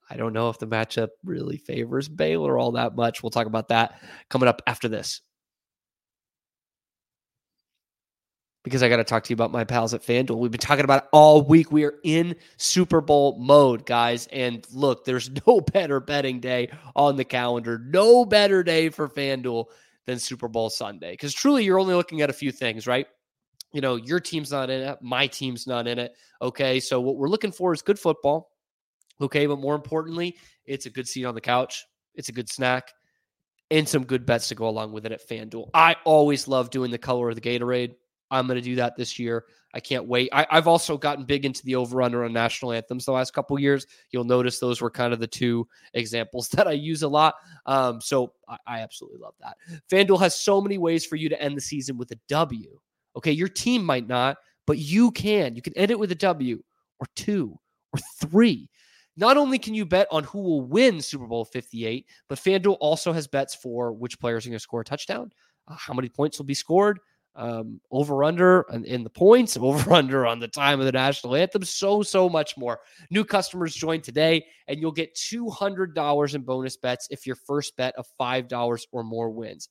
I 0.09 0.15
don't 0.15 0.31
know 0.31 0.47
if 0.47 0.59
the 0.59 0.67
matchup 0.67 1.09
really 1.25 1.57
favors 1.57 2.07
Baylor 2.07 2.57
all 2.57 2.71
that 2.71 2.95
much. 2.95 3.21
We'll 3.21 3.31
talk 3.31 3.47
about 3.47 3.67
that 3.67 3.99
coming 4.29 4.47
up 4.47 4.61
after 4.65 4.87
this. 4.87 5.19
Because 8.63 8.83
I 8.83 8.89
got 8.89 8.97
to 8.97 9.03
talk 9.03 9.23
to 9.23 9.29
you 9.29 9.33
about 9.33 9.51
my 9.51 9.63
pals 9.63 9.93
at 9.93 10.03
FanDuel. 10.03 10.37
We've 10.37 10.51
been 10.51 10.59
talking 10.59 10.83
about 10.83 11.03
it 11.03 11.09
all 11.11 11.41
week. 11.41 11.71
We 11.71 11.83
are 11.83 11.95
in 12.03 12.35
Super 12.57 13.01
Bowl 13.01 13.37
mode, 13.39 13.85
guys. 13.85 14.27
And 14.31 14.65
look, 14.71 15.03
there's 15.03 15.29
no 15.47 15.61
better 15.61 15.99
betting 15.99 16.39
day 16.39 16.69
on 16.95 17.15
the 17.15 17.25
calendar, 17.25 17.79
no 17.79 18.25
better 18.25 18.63
day 18.63 18.89
for 18.89 19.09
FanDuel 19.09 19.65
than 20.05 20.19
Super 20.19 20.47
Bowl 20.47 20.69
Sunday. 20.69 21.11
Because 21.11 21.33
truly, 21.33 21.63
you're 21.63 21.79
only 21.79 21.95
looking 21.95 22.21
at 22.21 22.29
a 22.29 22.33
few 22.33 22.51
things, 22.51 22.85
right? 22.85 23.07
You 23.73 23.81
know, 23.81 23.95
your 23.95 24.19
team's 24.19 24.51
not 24.51 24.69
in 24.69 24.81
it, 24.81 24.99
my 25.01 25.27
team's 25.27 25.65
not 25.65 25.87
in 25.87 25.97
it. 25.97 26.13
Okay. 26.41 26.79
So, 26.79 26.99
what 27.01 27.15
we're 27.15 27.29
looking 27.29 27.51
for 27.51 27.73
is 27.73 27.81
good 27.81 27.97
football. 27.97 28.51
Okay. 29.19 29.45
But 29.47 29.59
more 29.59 29.75
importantly, 29.75 30.37
it's 30.65 30.85
a 30.85 30.89
good 30.89 31.07
seat 31.07 31.25
on 31.25 31.35
the 31.35 31.41
couch, 31.41 31.85
it's 32.13 32.29
a 32.29 32.33
good 32.33 32.49
snack, 32.49 32.91
and 33.71 33.87
some 33.87 34.03
good 34.03 34.25
bets 34.25 34.49
to 34.49 34.55
go 34.55 34.67
along 34.67 34.91
with 34.91 35.05
it 35.05 35.11
at 35.11 35.27
FanDuel. 35.27 35.69
I 35.73 35.95
always 36.03 36.47
love 36.47 36.69
doing 36.69 36.91
the 36.91 36.97
color 36.97 37.29
of 37.29 37.35
the 37.35 37.41
Gatorade. 37.41 37.95
I'm 38.31 38.47
going 38.47 38.55
to 38.55 38.61
do 38.61 38.75
that 38.75 38.95
this 38.95 39.19
year. 39.19 39.45
I 39.73 39.79
can't 39.79 40.05
wait. 40.05 40.29
I, 40.33 40.45
have 40.49 40.67
also 40.67 40.97
gotten 40.97 41.23
big 41.23 41.45
into 41.45 41.63
the 41.63 41.75
over 41.75 42.01
under 42.01 42.25
on 42.25 42.33
national 42.33 42.73
anthems 42.73 43.05
the 43.05 43.11
last 43.11 43.33
couple 43.33 43.57
years. 43.59 43.87
You'll 44.11 44.23
notice 44.23 44.59
those 44.59 44.81
were 44.81 44.89
kind 44.89 45.13
of 45.13 45.19
the 45.19 45.27
two 45.27 45.67
examples 45.93 46.49
that 46.49 46.67
I 46.67 46.71
use 46.71 47.03
a 47.03 47.07
lot. 47.07 47.35
Um, 47.65 48.01
so 48.01 48.33
I, 48.47 48.57
I 48.67 48.79
absolutely 48.79 49.19
love 49.19 49.35
that. 49.39 49.57
FanDuel 49.89 50.19
has 50.19 50.35
so 50.35 50.59
many 50.61 50.77
ways 50.77 51.05
for 51.05 51.15
you 51.15 51.29
to 51.29 51.41
end 51.41 51.55
the 51.55 51.61
season 51.61 51.97
with 51.97 52.11
a 52.11 52.19
W. 52.27 52.79
Okay, 53.15 53.31
your 53.31 53.49
team 53.49 53.83
might 53.83 54.07
not, 54.07 54.37
but 54.65 54.77
you 54.77 55.11
can. 55.11 55.55
You 55.55 55.61
can 55.61 55.77
end 55.77 55.91
it 55.91 55.99
with 55.99 56.11
a 56.11 56.15
W 56.15 56.61
or 56.99 57.07
two 57.15 57.57
or 57.93 57.99
three. 58.19 58.69
Not 59.17 59.37
only 59.37 59.59
can 59.59 59.73
you 59.73 59.85
bet 59.85 60.07
on 60.11 60.23
who 60.23 60.39
will 60.39 60.61
win 60.61 61.01
Super 61.01 61.27
Bowl 61.27 61.43
58, 61.43 62.05
but 62.29 62.39
FanDuel 62.39 62.77
also 62.79 63.11
has 63.11 63.27
bets 63.27 63.53
for 63.53 63.91
which 63.91 64.19
players 64.19 64.45
are 64.45 64.49
going 64.49 64.55
to 64.55 64.59
score 64.59 64.81
a 64.81 64.85
touchdown, 64.85 65.31
uh, 65.67 65.75
how 65.75 65.93
many 65.93 66.07
points 66.07 66.37
will 66.37 66.45
be 66.45 66.53
scored, 66.53 66.99
um, 67.35 67.79
over 67.91 68.23
under 68.23 68.65
in 68.83 69.03
the 69.03 69.09
points, 69.09 69.57
over 69.61 69.93
under 69.93 70.25
on 70.25 70.39
the 70.39 70.47
time 70.47 70.79
of 70.79 70.85
the 70.85 70.91
national 70.91 71.35
anthem, 71.35 71.63
so, 71.63 72.01
so 72.03 72.29
much 72.29 72.57
more. 72.57 72.79
New 73.09 73.23
customers 73.23 73.75
join 73.75 74.01
today, 74.01 74.45
and 74.67 74.79
you'll 74.79 74.91
get 74.91 75.15
$200 75.15 76.35
in 76.35 76.41
bonus 76.41 76.77
bets 76.77 77.07
if 77.09 77.25
your 77.25 77.35
first 77.35 77.75
bet 77.77 77.95
of 77.97 78.05
$5 78.19 78.81
or 78.91 79.03
more 79.03 79.29
wins. 79.29 79.69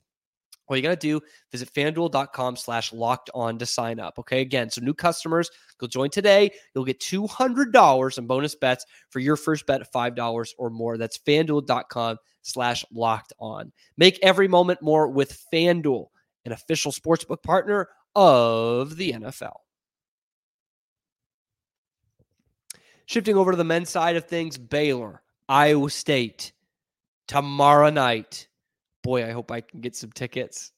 All 0.71 0.77
you 0.77 0.85
got 0.85 0.91
to 0.91 0.97
do, 0.97 1.21
visit 1.51 1.73
fanduel.com 1.75 2.55
slash 2.55 2.93
locked 2.93 3.29
on 3.35 3.59
to 3.59 3.67
sign 3.67 3.99
up. 3.99 4.21
Okay. 4.21 4.41
Again, 4.41 4.71
so 4.71 4.81
new 4.81 4.95
customers, 4.95 5.51
go 5.79 5.89
join 5.89 6.11
today. 6.11 6.53
You'll 6.75 6.85
get 6.85 7.01
$200 7.01 8.19
in 8.19 8.27
bonus 8.29 8.55
bets 8.55 8.87
for 9.09 9.19
your 9.19 9.35
first 9.35 9.67
bet 9.67 9.81
of 9.81 9.91
$5 9.91 10.49
or 10.59 10.71
more. 10.71 10.97
That's 10.97 11.19
fanduel.com 11.19 12.19
slash 12.43 12.85
locked 12.93 13.33
on. 13.41 13.73
Make 13.97 14.21
every 14.23 14.47
moment 14.47 14.81
more 14.81 15.09
with 15.09 15.43
FanDuel 15.53 16.07
an 16.45 16.53
official 16.53 16.93
sportsbook 16.93 17.43
partner 17.43 17.89
of 18.15 18.97
the 18.97 19.13
NFL. 19.13 19.55
Shifting 23.07 23.37
over 23.37 23.51
to 23.51 23.57
the 23.57 23.65
men's 23.65 23.91
side 23.91 24.17
of 24.17 24.27
things, 24.27 24.57
Baylor, 24.57 25.23
Iowa 25.49 25.91
State, 25.91 26.53
tomorrow 27.27 27.91
night. 27.91 28.47
Boy, 29.03 29.27
I 29.27 29.33
hope 29.33 29.51
I 29.51 29.63
can 29.63 29.81
get 29.81 29.97
some 29.97 30.13
tickets 30.13 30.73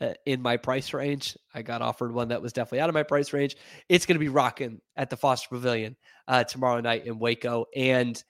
uh, 0.00 0.14
in 0.26 0.40
my 0.40 0.56
price 0.56 0.92
range. 0.92 1.36
I 1.54 1.62
got 1.62 1.82
offered 1.82 2.12
one 2.12 2.28
that 2.28 2.40
was 2.40 2.52
definitely 2.52 2.80
out 2.80 2.88
of 2.88 2.94
my 2.94 3.02
price 3.02 3.32
range. 3.32 3.56
It's 3.88 4.06
going 4.06 4.16
to 4.16 4.20
be 4.20 4.28
rocking 4.28 4.80
at 4.96 5.10
the 5.10 5.16
Foster 5.16 5.48
Pavilion 5.50 5.96
uh, 6.26 6.44
tomorrow 6.44 6.80
night 6.80 7.06
in 7.06 7.18
Waco. 7.18 7.66
And 7.76 8.22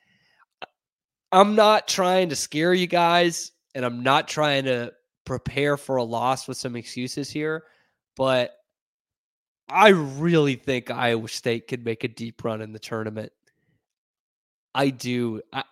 I'm 1.33 1.55
not 1.55 1.89
trying 1.89 2.29
to 2.29 2.37
scare 2.37 2.75
you 2.75 2.87
guys, 2.87 3.53
and 3.75 3.85
I'm 3.85 4.03
not 4.03 4.29
trying 4.29 4.65
to 4.65 4.93
prepare 5.25 5.77
for 5.77 5.97
a 5.97 6.05
loss 6.05 6.47
with 6.49 6.57
some 6.57 6.77
excuses 6.77 7.31
here, 7.31 7.65
but 8.17 8.53
I 9.69 9.89
really 9.89 10.57
think 10.57 10.91
Iowa 10.91 11.29
State 11.29 11.69
could 11.69 11.85
make 11.85 12.05
a 12.05 12.09
deep 12.09 12.45
run 12.45 12.61
in 12.61 12.73
the 12.73 12.79
tournament. 12.79 13.33
I 14.75 14.91
do. 14.91 15.41
I, 15.53 15.65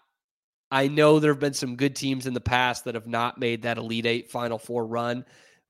I 0.71 0.89
know 0.89 1.19
there 1.19 1.33
have 1.33 1.41
been 1.41 1.53
some 1.53 1.77
good 1.77 1.95
teams 1.95 2.27
in 2.27 2.33
the 2.33 2.41
past 2.41 2.85
that 2.85 2.95
have 2.95 3.07
not 3.07 3.39
made 3.39 3.63
that 3.63 3.79
Elite 3.79 4.07
Eight 4.07 4.31
Final 4.31 4.59
Four 4.59 4.87
run, 4.87 5.25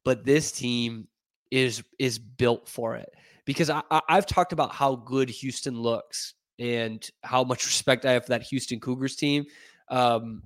but 0.04 0.24
this 0.24 0.52
team 0.52 1.08
is 1.50 1.82
is 1.98 2.18
built 2.18 2.68
for 2.68 2.96
it 2.96 3.12
because 3.44 3.70
I, 3.70 3.82
I've 4.08 4.26
talked 4.26 4.52
about 4.52 4.72
how 4.72 4.96
good 4.96 5.28
Houston 5.28 5.80
looks 5.80 6.34
and 6.58 7.06
how 7.22 7.42
much 7.42 7.66
respect 7.66 8.04
I 8.04 8.12
have 8.12 8.24
for 8.24 8.30
that 8.30 8.42
Houston 8.42 8.80
Cougars 8.80 9.16
team. 9.16 9.44
Um, 9.88 10.42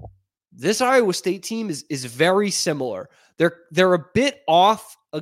this 0.57 0.81
Iowa 0.81 1.13
State 1.13 1.43
team 1.43 1.69
is 1.69 1.85
is 1.91 2.05
very 2.07 2.51
similar. 2.51 3.09
They're 3.37 3.59
they're 3.71 3.95
a 3.95 4.05
bit 4.15 4.41
off 4.49 4.97
uh, 5.13 5.21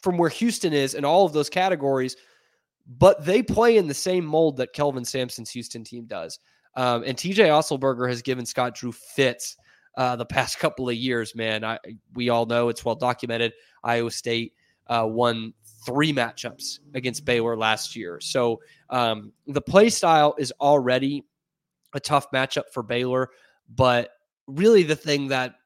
from 0.00 0.16
where 0.16 0.30
Houston 0.30 0.72
is 0.72 0.94
in 0.94 1.04
all 1.04 1.26
of 1.26 1.32
those 1.32 1.50
categories, 1.50 2.16
but 2.86 3.24
they 3.24 3.42
play 3.42 3.76
in 3.76 3.88
the 3.88 3.94
same 3.94 4.24
mold 4.24 4.56
that 4.58 4.72
Kelvin 4.72 5.04
Sampson's 5.04 5.50
Houston 5.50 5.82
team 5.82 6.06
does. 6.06 6.38
Um, 6.76 7.02
and 7.04 7.16
TJ 7.16 7.36
Otzelberger 7.36 8.08
has 8.08 8.22
given 8.22 8.46
Scott 8.46 8.74
Drew 8.74 8.92
fits 8.92 9.56
uh, 9.96 10.16
the 10.16 10.26
past 10.26 10.58
couple 10.60 10.88
of 10.88 10.94
years. 10.94 11.34
Man, 11.34 11.64
I, 11.64 11.78
we 12.14 12.28
all 12.28 12.46
know 12.46 12.68
it's 12.68 12.84
well 12.84 12.94
documented. 12.94 13.52
Iowa 13.82 14.10
State 14.10 14.54
uh, 14.86 15.06
won 15.08 15.52
three 15.84 16.12
matchups 16.12 16.78
against 16.94 17.24
Baylor 17.24 17.56
last 17.56 17.96
year, 17.96 18.20
so 18.20 18.60
um, 18.90 19.32
the 19.48 19.60
play 19.60 19.90
style 19.90 20.36
is 20.38 20.52
already 20.60 21.24
a 21.92 22.00
tough 22.00 22.30
matchup 22.30 22.70
for 22.72 22.84
Baylor. 22.84 23.30
But 23.74 24.10
really 24.46 24.82
the 24.82 24.96
thing 24.96 25.28
that 25.28 25.56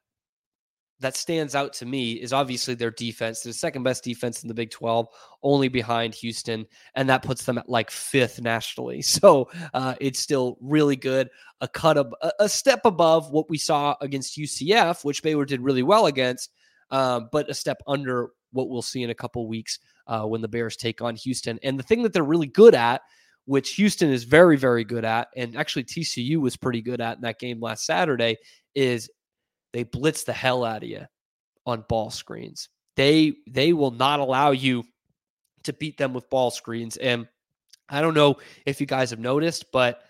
that 1.00 1.16
stands 1.16 1.54
out 1.54 1.73
to 1.73 1.87
me 1.87 2.14
is 2.14 2.32
obviously 2.32 2.75
their 2.75 2.90
defense. 2.90 3.42
the 3.42 3.52
second 3.52 3.85
best 3.85 4.02
defense 4.02 4.42
in 4.42 4.49
the 4.49 4.54
Big 4.54 4.70
12, 4.70 5.06
only 5.42 5.68
behind 5.68 6.14
Houston, 6.14 6.66
and 6.94 7.08
that 7.08 7.23
puts 7.23 7.44
them 7.44 7.58
at 7.58 7.68
like 7.68 7.90
fifth 7.90 8.40
nationally. 8.40 9.02
So 9.18 9.50
uh, 9.75 9.94
it's 10.00 10.20
still 10.20 10.58
really 10.61 10.97
good. 10.97 11.28
A 11.61 11.68
cut 11.68 11.97
of 11.97 12.14
a 12.38 12.49
step 12.49 12.80
above 12.85 13.30
what 13.32 13.50
we 13.50 13.58
saw 13.58 13.97
against 14.00 14.38
UCF, 14.38 15.04
which 15.04 15.23
Baylor 15.23 15.44
did 15.44 15.61
really 15.61 15.82
well 15.82 16.06
against, 16.06 16.50
uh, 16.90 17.20
but 17.32 17.50
a 17.50 17.54
step 17.54 17.80
under 17.87 18.30
what 18.52 18.68
we'll 18.68 18.82
see 18.82 19.02
in 19.02 19.11
a 19.11 19.14
couple 19.14 19.47
weeks 19.49 19.78
uh, 20.06 20.23
when 20.23 20.40
the 20.40 20.49
Bears 20.49 20.76
take 20.76 21.02
on 21.02 21.16
Houston. 21.16 21.58
And 21.62 21.78
the 21.78 21.82
thing 21.82 22.02
that 22.02 22.12
they're 22.12 22.23
really 22.23 22.47
good 22.47 22.75
at 22.75 23.02
which 23.49 23.76
Houston 23.76 24.11
is 24.11 24.25
very, 24.25 24.58
very 24.58 24.85
good 24.85 25.06
at, 25.06 25.28
and 25.35 25.56
actually 25.56 25.82
TCU 25.82 26.37
was 26.37 26.54
pretty 26.54 26.82
good 26.82 27.00
at 27.00 27.16
in 27.16 27.23
that 27.23 27.38
game 27.38 27.62
last 27.62 27.87
Saturday, 27.87 28.37
is 28.78 29.11
they 29.73 29.82
blitz 29.82 30.25
the 30.25 30.32
hell 30.32 30.64
out 30.64 30.82
of 30.82 30.88
you 30.88 31.04
on 31.66 31.85
ball 31.88 32.11
screens. 32.11 32.68
They 32.97 33.35
they 33.49 33.73
will 33.73 33.90
not 33.90 34.20
allow 34.20 34.52
you 34.52 34.85
to 35.64 35.73
beat 35.73 35.99
them 35.99 36.14
with 36.14 36.30
ball 36.30 36.50
screens. 36.50 36.97
And 36.97 37.28
I 37.88 38.00
don't 38.00 38.14
know 38.14 38.37
if 38.64 38.80
you 38.80 38.87
guys 38.87 39.11
have 39.11 39.18
noticed, 39.18 39.73
but 39.73 40.02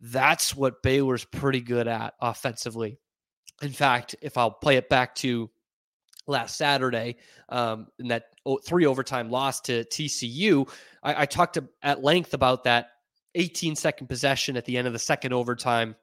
that's 0.00 0.54
what 0.54 0.82
Baylor's 0.82 1.24
pretty 1.24 1.60
good 1.60 1.86
at 1.86 2.14
offensively. 2.20 2.98
In 3.62 3.72
fact, 3.72 4.16
if 4.22 4.36
I'll 4.36 4.50
play 4.50 4.76
it 4.76 4.88
back 4.88 5.14
to 5.16 5.50
last 6.26 6.56
Saturday 6.56 7.16
um, 7.48 7.88
in 7.98 8.08
that 8.08 8.24
three 8.64 8.86
overtime 8.86 9.30
loss 9.30 9.60
to 9.62 9.84
TCU. 9.84 10.68
I, 11.02 11.22
I 11.22 11.26
talked 11.26 11.54
to, 11.54 11.68
at 11.82 12.02
length 12.02 12.32
about 12.32 12.64
that 12.64 12.90
18 13.34 13.76
second 13.76 14.06
possession 14.06 14.56
at 14.56 14.64
the 14.64 14.78
end 14.78 14.86
of 14.86 14.92
the 14.92 14.98
second 14.98 15.32
overtime 15.32 15.96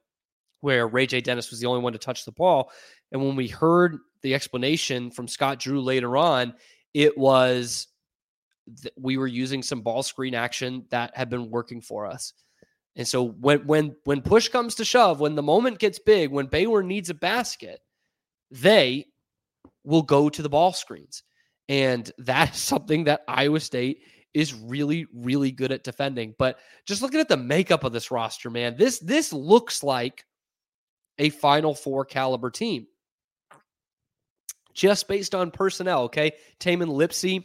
where 0.60 0.86
Ray 0.88 1.06
J. 1.06 1.20
Dennis 1.20 1.50
was 1.50 1.60
the 1.60 1.66
only 1.66 1.82
one 1.82 1.92
to 1.92 1.98
touch 1.98 2.24
the 2.24 2.32
ball. 2.32 2.70
And 3.12 3.22
when 3.22 3.36
we 3.36 3.48
heard 3.48 3.98
the 4.22 4.34
explanation 4.34 5.10
from 5.10 5.28
Scott 5.28 5.58
Drew 5.58 5.80
later 5.80 6.16
on, 6.16 6.54
it 6.94 7.16
was 7.16 7.88
that 8.82 8.92
we 8.98 9.16
were 9.16 9.26
using 9.26 9.62
some 9.62 9.82
ball 9.82 10.02
screen 10.02 10.34
action 10.34 10.84
that 10.90 11.16
had 11.16 11.30
been 11.30 11.50
working 11.50 11.80
for 11.80 12.06
us. 12.06 12.32
And 12.96 13.06
so 13.06 13.28
when 13.28 13.66
when 13.66 13.96
when 14.04 14.20
push 14.20 14.48
comes 14.48 14.74
to 14.76 14.84
shove, 14.84 15.20
when 15.20 15.36
the 15.36 15.42
moment 15.42 15.78
gets 15.78 15.98
big, 15.98 16.30
when 16.30 16.46
Baylor 16.46 16.82
needs 16.82 17.10
a 17.10 17.14
basket, 17.14 17.80
they 18.50 19.06
will 19.84 20.02
go 20.02 20.28
to 20.28 20.42
the 20.42 20.48
ball 20.48 20.72
screens. 20.72 21.22
And 21.68 22.10
that 22.18 22.54
is 22.54 22.60
something 22.60 23.04
that 23.04 23.22
Iowa 23.28 23.60
State 23.60 24.02
is 24.34 24.54
really, 24.54 25.06
really 25.14 25.50
good 25.50 25.72
at 25.72 25.84
defending. 25.84 26.34
But 26.38 26.58
just 26.86 27.02
looking 27.02 27.20
at 27.20 27.28
the 27.28 27.36
makeup 27.36 27.84
of 27.84 27.92
this 27.92 28.10
roster, 28.10 28.50
man, 28.50 28.76
this 28.76 28.98
this 28.98 29.32
looks 29.32 29.82
like 29.82 30.24
a 31.18 31.30
Final 31.30 31.74
Four 31.74 32.04
caliber 32.04 32.50
team. 32.50 32.86
Just 34.74 35.08
based 35.08 35.34
on 35.34 35.50
personnel, 35.50 36.02
okay? 36.02 36.32
Tamin 36.60 36.88
Lipsey 36.88 37.44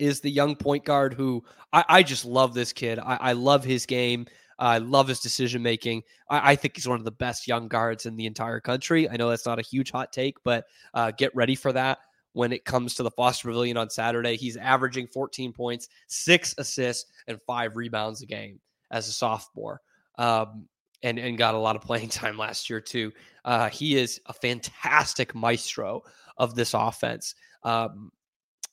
is 0.00 0.20
the 0.20 0.30
young 0.30 0.56
point 0.56 0.84
guard 0.84 1.14
who 1.14 1.44
I, 1.72 1.84
I 1.88 2.02
just 2.02 2.24
love 2.24 2.54
this 2.54 2.72
kid. 2.72 2.98
I, 2.98 3.16
I 3.20 3.32
love 3.32 3.64
his 3.64 3.86
game. 3.86 4.26
I 4.58 4.78
love 4.78 5.08
his 5.08 5.20
decision 5.20 5.62
making. 5.62 6.02
I, 6.30 6.52
I, 6.52 6.56
think 6.56 6.76
he's 6.76 6.88
one 6.88 6.98
of 6.98 7.04
the 7.04 7.10
best 7.10 7.48
young 7.48 7.68
guards 7.68 8.06
in 8.06 8.16
the 8.16 8.26
entire 8.26 8.60
country. 8.60 9.08
I 9.08 9.16
know 9.16 9.28
that's 9.28 9.46
not 9.46 9.58
a 9.58 9.62
huge 9.62 9.90
hot 9.90 10.12
take, 10.12 10.36
but 10.44 10.64
uh, 10.94 11.10
get 11.10 11.34
ready 11.34 11.54
for 11.54 11.72
that 11.72 11.98
when 12.32 12.52
it 12.52 12.64
comes 12.64 12.94
to 12.94 13.02
the 13.02 13.10
Foster 13.10 13.48
Pavilion 13.48 13.76
on 13.76 13.90
Saturday. 13.90 14.36
He's 14.36 14.56
averaging 14.56 15.08
14 15.08 15.52
points, 15.52 15.88
six 16.06 16.54
assists, 16.58 17.10
and 17.26 17.40
five 17.46 17.76
rebounds 17.76 18.22
a 18.22 18.26
game 18.26 18.60
as 18.90 19.08
a 19.08 19.12
sophomore. 19.12 19.80
Um, 20.18 20.68
and, 21.04 21.20
and 21.20 21.38
got 21.38 21.54
a 21.54 21.58
lot 21.58 21.76
of 21.76 21.82
playing 21.82 22.08
time 22.10 22.36
last 22.36 22.68
year, 22.68 22.80
too. 22.80 23.12
Uh, 23.44 23.68
he 23.68 23.96
is 23.96 24.20
a 24.26 24.32
fantastic 24.32 25.34
maestro 25.34 26.02
of 26.36 26.56
this 26.56 26.74
offense, 26.74 27.36
um, 27.62 28.10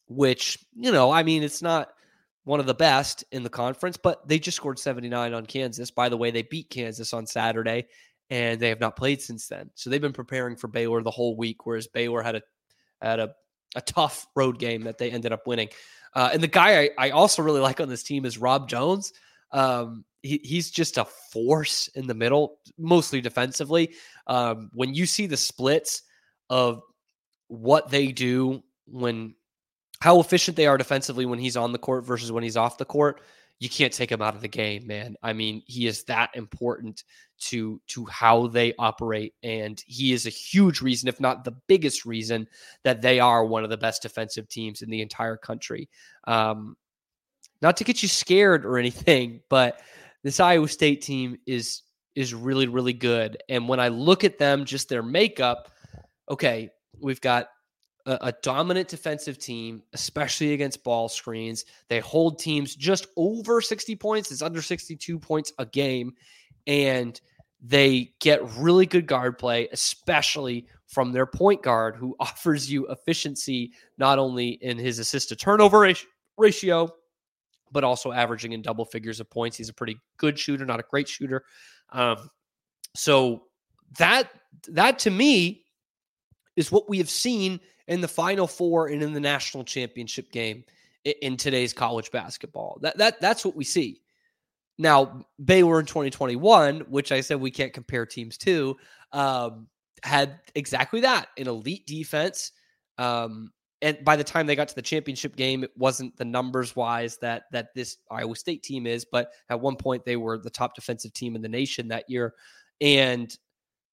which, 0.08 0.58
you 0.76 0.92
know, 0.92 1.12
I 1.12 1.22
mean, 1.22 1.44
it's 1.44 1.62
not 1.62 1.90
one 2.44 2.60
of 2.60 2.66
the 2.66 2.74
best 2.74 3.24
in 3.32 3.44
the 3.44 3.50
conference, 3.50 3.98
but 3.98 4.28
they 4.28 4.40
just 4.40 4.58
scored 4.58 4.80
79 4.80 5.34
on 5.34 5.46
Kansas. 5.46 5.92
By 5.92 6.10
the 6.10 6.18
way, 6.18 6.32
they 6.32 6.42
beat 6.42 6.70
Kansas 6.70 7.14
on 7.14 7.28
Saturday 7.28 7.86
and 8.32 8.60
they 8.60 8.70
have 8.70 8.80
not 8.80 8.96
played 8.96 9.22
since 9.22 9.48
then. 9.48 9.70
So 9.76 9.90
they've 9.90 10.02
been 10.02 10.14
preparing 10.14 10.56
for 10.56 10.68
Baylor 10.68 11.04
the 11.04 11.12
whole 11.12 11.36
week, 11.36 11.66
whereas 11.66 11.88
Baylor 11.88 12.24
had 12.24 12.36
a 12.36 12.42
had 13.02 13.20
a, 13.20 13.34
a 13.76 13.82
tough 13.82 14.26
road 14.36 14.58
game 14.58 14.84
that 14.84 14.98
they 14.98 15.12
ended 15.12 15.32
up 15.32 15.46
winning. 15.46 15.70
Uh, 16.16 16.30
and 16.34 16.42
the 16.42 16.48
guy 16.48 16.82
I, 16.82 16.90
I, 16.98 17.10
also 17.12 17.42
really 17.42 17.62
like 17.62 17.80
on 17.80 17.90
this 17.90 18.04
team 18.04 18.26
is 18.26 18.38
Rob 18.38 18.70
Jones. 18.70 19.14
Um, 19.52 20.06
he, 20.24 20.40
he's 20.44 20.72
just 20.72 20.98
a 20.98 21.06
force 21.06 21.88
in 21.90 22.08
the 22.08 22.14
middle, 22.14 22.60
mostly 22.78 23.22
defensively. 23.22 23.94
Um, 24.28 24.70
when 24.74 24.94
you 24.94 25.06
see 25.06 25.26
the 25.26 25.38
splits 25.38 26.04
of 26.50 26.82
what 27.48 27.90
they 27.90 28.08
do 28.08 28.64
when 28.86 29.36
how 30.02 30.20
efficient 30.20 30.58
they 30.58 30.66
are 30.66 30.78
defensively 30.78 31.26
when 31.26 31.40
he's 31.40 31.58
on 31.58 31.72
the 31.72 31.78
court 31.78 32.06
versus 32.06 32.32
when 32.32 32.44
he's 32.44 32.58
off 32.58 32.78
the 32.78 32.86
court, 32.86 33.22
you 33.60 33.70
can't 33.70 33.94
take 33.94 34.12
him 34.12 34.22
out 34.22 34.34
of 34.34 34.42
the 34.42 34.48
game, 34.48 34.88
man. 34.88 35.16
I 35.22 35.34
mean, 35.34 35.62
he 35.68 35.86
is 35.86 36.04
that 36.06 36.32
important 36.34 37.04
to 37.42 37.80
to 37.88 38.06
how 38.06 38.48
they 38.48 38.74
operate 38.80 39.34
and 39.44 39.82
he 39.86 40.14
is 40.14 40.26
a 40.26 40.32
huge 40.32 40.82
reason 40.82 41.08
if 41.08 41.20
not 41.20 41.44
the 41.44 41.56
biggest 41.68 42.06
reason 42.06 42.48
that 42.84 43.02
they 43.02 43.20
are 43.20 43.46
one 43.46 43.64
of 43.64 43.70
the 43.70 43.78
best 43.78 44.02
defensive 44.02 44.48
teams 44.48 44.82
in 44.82 44.90
the 44.90 45.02
entire 45.02 45.38
country. 45.38 45.90
Um 46.26 46.76
not 47.62 47.78
to 47.78 47.84
get 47.84 48.02
you 48.02 48.10
scared 48.10 48.66
or 48.66 48.78
anything, 48.78 49.42
but 49.50 49.82
this 50.24 50.40
Iowa 50.40 50.68
State 50.68 51.02
team 51.02 51.38
is 51.46 51.84
is 52.16 52.34
really, 52.34 52.68
really 52.68 52.94
good. 52.94 53.42
And 53.48 53.68
when 53.70 53.80
I 53.80 53.88
look 53.88 54.24
at 54.24 54.38
them, 54.38 54.66
just 54.66 54.90
their 54.90 55.04
makeup, 55.04 55.72
okay, 56.30 56.70
we've 57.00 57.22
got 57.22 57.48
a, 58.06 58.18
a, 58.22 58.34
dominant 58.44 58.90
defensive 58.90 59.38
team, 59.38 59.82
especially 59.94 60.54
against 60.54 60.84
ball 60.84 61.08
screens. 61.08 61.66
They 61.88 62.00
hold 62.00 62.40
teams 62.40 62.76
just 62.76 63.08
over 63.16 63.62
60 63.62 63.96
points, 63.96 64.32
it's 64.32 64.42
under 64.42 64.62
62 64.62 65.20
points 65.20 65.54
a 65.58 65.66
game. 65.66 66.14
And 66.68 67.20
they 67.62 68.14
get 68.20 68.42
really 68.58 68.86
good 68.86 69.06
guard 69.06 69.38
play, 69.38 69.70
especially 69.72 70.68
from 70.88 71.12
their 71.12 71.26
point 71.26 71.62
guard, 71.62 71.96
who 71.96 72.16
offers 72.20 72.72
you 72.72 72.88
efficiency 72.88 73.72
not 73.98 74.20
only 74.20 74.50
in 74.50 74.78
his 74.78 75.00
assist 75.00 75.30
to 75.30 75.36
turnover 75.36 75.88
ratio, 76.38 76.90
but 77.72 77.84
also 77.84 78.12
averaging 78.12 78.54
in 78.54 78.62
double 78.62 78.86
figures 78.86 79.20
of 79.20 79.30
points. 79.30 79.58
He's 79.58 79.70
a 79.70 79.74
pretty 79.74 79.98
good 80.18 80.38
shooter, 80.38 80.66
not 80.66 80.80
a 80.80 80.86
great 80.90 81.08
shooter. 81.08 81.44
Um, 81.92 82.30
so 82.96 83.44
that 83.98 84.30
that 84.70 85.00
to 85.00 85.10
me 85.10 85.64
is 86.56 86.72
what 86.72 86.90
we 86.90 86.98
have 86.98 87.10
seen 87.10 87.60
in 87.88 88.02
the 88.02 88.08
Final 88.08 88.48
Four 88.48 88.88
and 88.88 89.02
in 89.02 89.14
the 89.14 89.20
national 89.20 89.64
championship 89.64 90.32
game 90.32 90.64
in, 91.06 91.14
in 91.22 91.38
today's 91.38 91.74
college 91.74 92.12
basketball. 92.12 92.78
That 92.82 92.98
that 92.98 93.22
that's 93.22 93.46
what 93.46 93.56
we 93.56 93.64
see. 93.64 94.02
Now 94.78 95.26
Baylor 95.44 95.80
in 95.80 95.86
2021, 95.86 96.82
which 96.82 97.12
I 97.12 97.22
said 97.22 97.40
we 97.40 97.52
can't 97.52 97.74
compare 97.74 98.06
teams 98.06 98.38
to, 98.40 98.78
um, 99.12 99.68
had 100.04 100.40
exactly 100.56 101.02
that 101.02 101.28
an 101.38 101.48
elite 101.48 101.86
defense. 101.86 102.52
Um, 102.98 103.52
and 103.82 104.04
by 104.04 104.16
the 104.16 104.24
time 104.24 104.46
they 104.46 104.56
got 104.56 104.68
to 104.68 104.76
the 104.76 104.82
championship 104.82 105.36
game, 105.36 105.64
it 105.64 105.72
wasn't 105.76 106.16
the 106.18 106.26
numbers 106.26 106.76
wise 106.76 107.18
that 107.18 107.44
that 107.52 107.74
this 107.74 107.98
Iowa 108.10 108.36
State 108.36 108.64
team 108.64 108.86
is, 108.86 109.06
but 109.06 109.32
at 109.50 109.60
one 109.60 109.76
point 109.76 110.06
they 110.06 110.18
were 110.18 110.38
the 110.38 110.50
top 110.50 110.76
defensive 110.76 111.14
team 111.14 111.36
in 111.36 111.42
the 111.42 111.50
nation 111.50 111.88
that 111.88 112.10
year, 112.10 112.34
and 112.80 113.36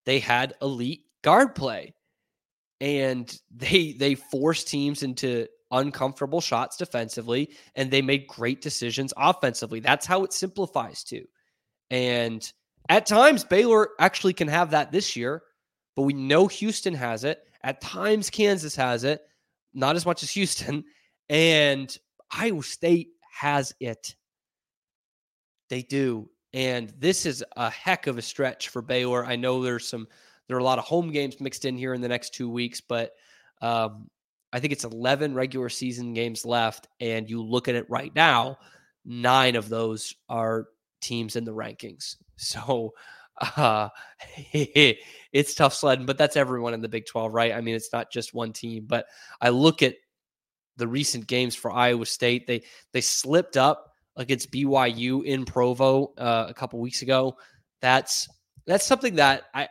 they 0.05 0.19
had 0.19 0.53
elite 0.61 1.05
guard 1.23 1.55
play, 1.55 1.93
and 2.79 3.39
they 3.49 3.93
they 3.93 4.15
forced 4.15 4.67
teams 4.67 5.01
into 5.01 5.47
uncomfortable 5.71 6.41
shots 6.41 6.77
defensively, 6.77 7.49
and 7.75 7.89
they 7.89 8.01
made 8.01 8.27
great 8.27 8.61
decisions 8.61 9.13
offensively. 9.17 9.79
That's 9.79 10.05
how 10.05 10.23
it 10.23 10.33
simplifies 10.33 11.03
to, 11.05 11.25
and 11.89 12.51
at 12.89 13.07
times 13.07 13.43
Baylor 13.43 13.89
actually 13.99 14.33
can 14.33 14.47
have 14.47 14.71
that 14.71 14.91
this 14.91 15.15
year, 15.15 15.43
but 15.95 16.03
we 16.03 16.13
know 16.13 16.47
Houston 16.47 16.93
has 16.93 17.23
it. 17.23 17.39
At 17.61 17.81
times 17.81 18.29
Kansas 18.29 18.75
has 18.75 19.03
it 19.03 19.21
not 19.73 19.95
as 19.95 20.05
much 20.05 20.23
as 20.23 20.31
Houston. 20.31 20.83
And 21.29 21.95
Iowa 22.31 22.63
State 22.63 23.09
has 23.31 23.73
it. 23.79 24.15
They 25.69 25.83
do. 25.83 26.29
And 26.53 26.91
this 26.97 27.25
is 27.25 27.43
a 27.55 27.69
heck 27.69 28.07
of 28.07 28.17
a 28.17 28.21
stretch 28.21 28.69
for 28.69 28.81
Baylor. 28.81 29.25
I 29.25 29.35
know 29.35 29.61
there's 29.61 29.87
some, 29.87 30.07
there 30.47 30.57
are 30.57 30.61
a 30.61 30.63
lot 30.63 30.79
of 30.79 30.85
home 30.85 31.11
games 31.11 31.39
mixed 31.39 31.65
in 31.65 31.77
here 31.77 31.93
in 31.93 32.01
the 32.01 32.07
next 32.07 32.33
two 32.33 32.49
weeks, 32.49 32.81
but 32.81 33.11
um, 33.61 34.07
I 34.51 34.59
think 34.59 34.73
it's 34.73 34.85
11 34.85 35.35
regular 35.35 35.69
season 35.69 36.13
games 36.13 36.45
left. 36.45 36.87
And 36.99 37.29
you 37.29 37.43
look 37.43 37.67
at 37.67 37.75
it 37.75 37.87
right 37.89 38.13
now, 38.15 38.57
nine 39.05 39.55
of 39.55 39.69
those 39.69 40.15
are 40.27 40.67
teams 41.01 41.35
in 41.35 41.45
the 41.45 41.53
rankings. 41.53 42.15
So 42.41 42.93
uh, 43.41 43.89
it's 44.53 45.53
tough 45.55 45.73
sledding, 45.73 46.05
but 46.05 46.17
that's 46.17 46.35
everyone 46.35 46.73
in 46.73 46.81
the 46.81 46.89
Big 46.89 47.05
12, 47.05 47.33
right? 47.33 47.53
I 47.53 47.61
mean, 47.61 47.75
it's 47.75 47.93
not 47.93 48.11
just 48.11 48.33
one 48.33 48.53
team, 48.53 48.85
but 48.87 49.05
I 49.41 49.49
look 49.49 49.81
at 49.83 49.95
the 50.77 50.87
recent 50.87 51.27
games 51.27 51.55
for 51.55 51.71
Iowa 51.71 52.05
State. 52.05 52.47
They 52.47 52.63
they 52.93 53.01
slipped 53.01 53.57
up 53.57 53.93
against 54.15 54.51
BYU 54.51 55.23
in 55.23 55.45
Provo 55.45 56.13
uh, 56.17 56.47
a 56.49 56.53
couple 56.53 56.79
weeks 56.79 57.01
ago. 57.01 57.37
That's 57.81 58.27
that's 58.65 58.85
something 58.85 59.15
that 59.15 59.43
I 59.53 59.67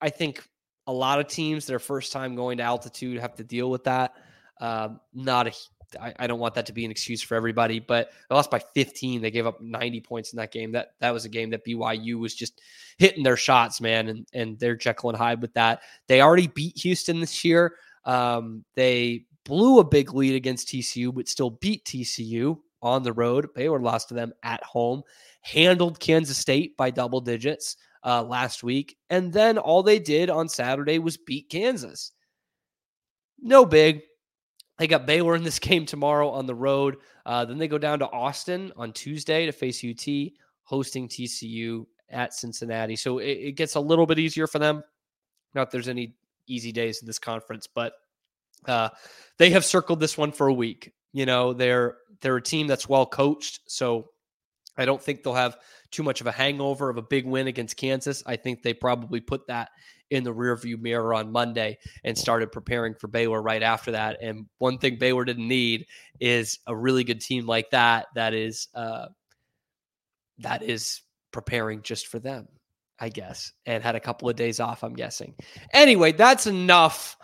I 0.00 0.10
think 0.10 0.46
a 0.86 0.92
lot 0.92 1.18
of 1.18 1.26
teams 1.26 1.66
their 1.66 1.78
first 1.78 2.12
time 2.12 2.36
going 2.36 2.58
to 2.58 2.62
altitude 2.62 3.20
have 3.20 3.34
to 3.36 3.44
deal 3.44 3.70
with 3.70 3.84
that. 3.84 4.14
Um, 4.60 5.00
not 5.12 5.48
a 5.48 5.52
I, 6.00 6.14
I, 6.18 6.26
don't 6.26 6.38
want 6.38 6.54
that 6.54 6.66
to 6.66 6.72
be 6.72 6.84
an 6.84 6.90
excuse 6.90 7.22
for 7.22 7.34
everybody, 7.34 7.78
but 7.78 8.10
they 8.28 8.34
lost 8.34 8.50
by 8.50 8.58
15. 8.58 9.20
They 9.20 9.30
gave 9.30 9.46
up 9.46 9.60
90 9.60 10.00
points 10.00 10.32
in 10.32 10.38
that 10.38 10.52
game. 10.52 10.72
That 10.72 10.94
that 11.00 11.12
was 11.12 11.24
a 11.24 11.28
game 11.28 11.50
that 11.50 11.64
BYU 11.64 12.18
was 12.18 12.34
just 12.34 12.60
hitting 12.98 13.22
their 13.22 13.36
shots, 13.36 13.80
man, 13.80 14.08
and 14.08 14.26
and 14.32 14.58
they're 14.58 14.76
Jekyll 14.76 15.10
and 15.10 15.18
Hyde 15.18 15.42
with 15.42 15.54
that. 15.54 15.82
They 16.08 16.20
already 16.20 16.46
beat 16.48 16.78
Houston 16.78 17.20
this 17.20 17.44
year. 17.44 17.74
Um, 18.04 18.64
they 18.74 19.24
blew 19.44 19.78
a 19.78 19.84
big 19.84 20.12
lead 20.12 20.34
against 20.34 20.68
TCU, 20.68 21.14
but 21.14 21.28
still 21.28 21.50
beat 21.50 21.84
TCU 21.84 22.58
on 22.82 23.02
the 23.02 23.12
road. 23.12 23.52
Baylor 23.54 23.80
lost 23.80 24.08
to 24.08 24.14
them 24.14 24.32
at 24.42 24.62
home. 24.62 25.02
Handled 25.42 26.00
Kansas 26.00 26.38
State 26.38 26.76
by 26.76 26.90
double 26.90 27.20
digits 27.20 27.76
uh, 28.04 28.22
last 28.22 28.62
week, 28.62 28.96
and 29.10 29.32
then 29.32 29.58
all 29.58 29.82
they 29.82 29.98
did 29.98 30.30
on 30.30 30.48
Saturday 30.48 30.98
was 30.98 31.16
beat 31.16 31.48
Kansas. 31.48 32.12
No 33.40 33.64
big 33.64 34.02
they 34.78 34.86
got 34.86 35.06
Baylor 35.06 35.34
in 35.34 35.42
this 35.42 35.58
game 35.60 35.86
tomorrow 35.86 36.30
on 36.30 36.46
the 36.46 36.54
road. 36.54 36.96
Uh, 37.24 37.44
then 37.44 37.58
they 37.58 37.68
go 37.68 37.78
down 37.78 38.00
to 38.00 38.10
Austin 38.10 38.72
on 38.76 38.92
Tuesday 38.92 39.46
to 39.46 39.52
face 39.52 39.84
UT, 39.84 40.32
hosting 40.64 41.08
TCU 41.08 41.86
at 42.10 42.34
Cincinnati. 42.34 42.96
So 42.96 43.18
it, 43.18 43.30
it 43.30 43.52
gets 43.52 43.74
a 43.74 43.80
little 43.80 44.06
bit 44.06 44.18
easier 44.18 44.46
for 44.46 44.58
them. 44.58 44.82
Not 45.54 45.70
there's 45.70 45.88
any 45.88 46.14
easy 46.46 46.72
days 46.72 47.00
in 47.00 47.06
this 47.06 47.18
conference, 47.18 47.66
but 47.66 47.94
uh, 48.66 48.90
they 49.38 49.50
have 49.50 49.64
circled 49.64 50.00
this 50.00 50.16
one 50.16 50.32
for 50.32 50.46
a 50.46 50.54
week. 50.54 50.92
You 51.12 51.26
know, 51.26 51.52
they're 51.52 51.96
they're 52.20 52.36
a 52.36 52.42
team 52.42 52.66
that's 52.66 52.88
well 52.88 53.06
coached, 53.06 53.60
so 53.66 54.10
I 54.76 54.84
don't 54.84 55.02
think 55.02 55.22
they'll 55.22 55.34
have 55.34 55.56
too 55.90 56.02
much 56.02 56.20
of 56.20 56.26
a 56.26 56.32
hangover 56.32 56.90
of 56.90 56.98
a 56.98 57.02
big 57.02 57.26
win 57.26 57.46
against 57.46 57.76
Kansas. 57.76 58.22
I 58.26 58.36
think 58.36 58.62
they 58.62 58.74
probably 58.74 59.20
put 59.20 59.46
that 59.46 59.70
in 60.10 60.24
the 60.24 60.32
rearview 60.32 60.78
mirror 60.78 61.14
on 61.14 61.32
Monday 61.32 61.78
and 62.04 62.16
started 62.16 62.52
preparing 62.52 62.94
for 62.94 63.08
Baylor 63.08 63.42
right 63.42 63.62
after 63.62 63.92
that. 63.92 64.18
And 64.22 64.46
one 64.58 64.78
thing 64.78 64.98
Baylor 64.98 65.24
didn't 65.24 65.48
need 65.48 65.86
is 66.20 66.58
a 66.66 66.76
really 66.76 67.04
good 67.04 67.20
team 67.20 67.46
like 67.46 67.70
that 67.70 68.06
that 68.14 68.34
is 68.34 68.68
uh, 68.74 69.06
that 70.38 70.62
is 70.62 71.02
preparing 71.32 71.82
just 71.82 72.06
for 72.06 72.18
them, 72.18 72.48
I 73.00 73.08
guess, 73.08 73.52
and 73.66 73.82
had 73.82 73.96
a 73.96 74.00
couple 74.00 74.28
of 74.28 74.36
days 74.36 74.60
off. 74.60 74.84
I'm 74.84 74.94
guessing. 74.94 75.34
Anyway, 75.72 76.12
that's 76.12 76.46
enough. 76.46 77.16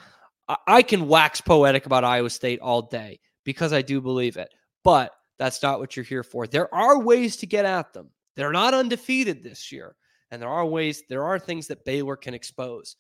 I 0.67 0.83
can 0.83 1.09
wax 1.09 1.41
poetic 1.41 1.87
about 1.87 2.05
Iowa 2.05 2.31
State 2.31 2.61
all 2.61 2.83
day 2.83 3.21
because 3.45 3.73
I 3.73 3.83
do 3.83 4.01
believe 4.01 4.37
it, 4.37 4.49
but 4.83 5.13
that's 5.39 5.63
not 5.63 5.79
what 5.79 5.97
you're 5.97 6.05
here 6.05 6.23
for. 6.23 6.47
There 6.47 6.73
are 6.75 7.01
ways 7.01 7.37
to 7.39 7.47
get 7.47 7.65
at 7.65 7.93
them. 7.93 8.11
They're 8.37 8.53
not 8.53 8.75
undefeated 8.75 9.43
this 9.43 9.73
year. 9.73 9.95
And 10.33 10.41
there 10.41 10.49
are 10.49 10.65
ways, 10.65 11.03
there 11.11 11.25
are 11.25 11.39
things 11.39 11.69
that 11.69 11.85
Baylor 11.85 12.17
can 12.17 12.33
expose. 12.33 12.97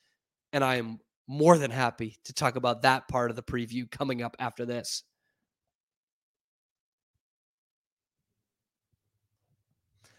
And 0.52 0.62
I 0.62 0.76
am 0.76 1.00
more 1.26 1.56
than 1.56 1.70
happy 1.70 2.18
to 2.26 2.34
talk 2.34 2.56
about 2.56 2.82
that 2.82 3.08
part 3.08 3.30
of 3.30 3.36
the 3.36 3.42
preview 3.42 3.90
coming 3.90 4.22
up 4.22 4.36
after 4.38 4.66
this. 4.66 5.02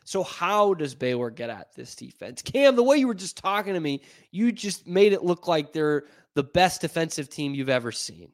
So, 0.06 0.24
how 0.24 0.74
does 0.74 0.96
Baylor 0.96 1.30
get 1.30 1.52
at 1.52 1.74
this 1.76 1.96
defense? 1.96 2.42
Cam, 2.42 2.76
the 2.76 2.84
way 2.84 2.98
you 2.98 3.08
were 3.08 3.14
just 3.14 3.38
talking 3.38 3.76
to 3.76 3.80
me, 3.80 4.02
you 4.32 4.52
just 4.52 4.88
made 4.88 5.14
it 5.14 5.24
look 5.24 5.48
like 5.48 5.72
they're 5.72 6.06
the 6.34 6.44
best 6.44 6.82
defensive 6.82 7.30
team 7.30 7.54
you've 7.54 7.70
ever 7.70 7.92
seen. 7.92 8.32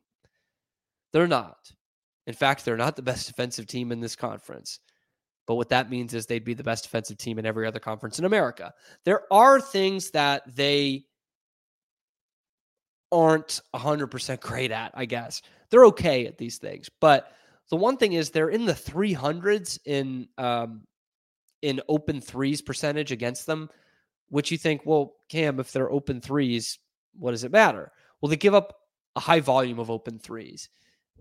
They're 1.11 1.27
not. 1.27 1.71
In 2.25 2.33
fact, 2.33 2.63
they're 2.63 2.77
not 2.77 2.95
the 2.95 3.01
best 3.01 3.27
defensive 3.27 3.67
team 3.67 3.91
in 3.91 3.99
this 3.99 4.15
conference. 4.15 4.79
But 5.49 5.55
what 5.55 5.69
that 5.69 5.89
means 5.89 6.13
is 6.13 6.27
they'd 6.27 6.45
be 6.45 6.53
the 6.53 6.63
best 6.63 6.83
defensive 6.83 7.17
team 7.17 7.39
in 7.39 7.45
every 7.47 7.65
other 7.65 7.79
conference 7.79 8.19
in 8.19 8.25
America. 8.25 8.71
There 9.03 9.21
are 9.33 9.59
things 9.59 10.12
that 10.12 10.43
they 10.55 11.05
aren't 13.12 13.59
100% 13.73 14.41
great 14.41 14.69
at, 14.69 14.91
I 14.93 15.05
guess. 15.05 15.41
They're 15.71 15.85
okay 15.85 16.27
at 16.27 16.38
these 16.38 16.59
things. 16.59 16.88
But 17.01 17.31
the 17.71 17.77
one 17.77 17.97
thing 17.97 18.13
is 18.13 18.29
they're 18.29 18.49
in 18.49 18.67
the 18.67 18.73
300s 18.73 19.79
in 19.85 20.27
um, 20.38 20.83
in 21.63 21.81
open 21.89 22.21
threes 22.21 22.62
percentage 22.62 23.12
against 23.12 23.47
them, 23.47 23.71
which 24.27 24.51
you 24.51 24.57
think, 24.59 24.83
well, 24.85 25.15
Cam, 25.29 25.59
if 25.59 25.71
they're 25.71 25.91
open 25.91 26.21
threes, 26.21 26.77
what 27.17 27.31
does 27.31 27.43
it 27.43 27.51
matter? 27.51 27.91
Well, 28.21 28.29
they 28.29 28.38
give 28.38 28.53
up 28.53 28.75
a 29.15 29.19
high 29.19 29.39
volume 29.39 29.79
of 29.79 29.89
open 29.89 30.19
threes 30.19 30.69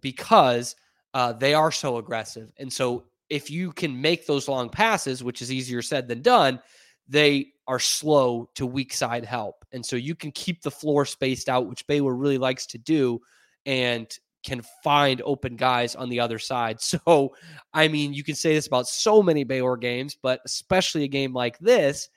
because 0.03 0.77
uh, 1.15 1.33
they 1.33 1.55
are 1.55 1.73
so 1.73 1.97
aggressive. 1.97 2.53
And 2.59 2.71
so 2.71 3.05
if 3.31 3.51
you 3.51 3.73
can 3.73 4.01
make 4.01 4.27
those 4.27 4.49
long 4.49 4.69
passes, 4.69 5.23
which 5.23 5.43
is 5.43 5.53
easier 5.53 5.83
said 5.83 6.09
than 6.09 6.23
done, 6.23 6.61
they 7.09 7.53
are 7.67 7.79
slow 7.79 8.49
to 8.55 8.67
weak 8.67 8.93
side 8.93 9.25
help. 9.25 9.65
And 9.73 9.85
so 9.85 9.97
you 9.97 10.15
can 10.15 10.33
keep 10.33 10.63
the 10.63 10.71
floor 10.71 11.05
spaced 11.05 11.49
out, 11.49 11.69
which 11.69 11.87
Baylor 11.87 12.15
really 12.15 12.39
likes 12.39 12.67
to 12.69 12.79
do, 12.79 13.21
and 13.67 14.11
can 14.45 14.63
find 14.83 15.21
open 15.25 15.57
guys 15.57 15.95
on 15.95 16.09
the 16.09 16.21
other 16.21 16.39
side. 16.39 16.79
So, 16.89 17.35
I 17.75 17.89
mean, 17.89 18.15
you 18.15 18.25
can 18.25 18.35
say 18.35 18.55
this 18.55 18.67
about 18.67 18.89
so 18.89 19.23
many 19.23 19.45
Baylor 19.45 19.77
games, 19.77 20.17
but 20.21 20.41
especially 20.47 21.05
a 21.05 21.09
game 21.09 21.35
like 21.35 21.59
this, 21.59 22.09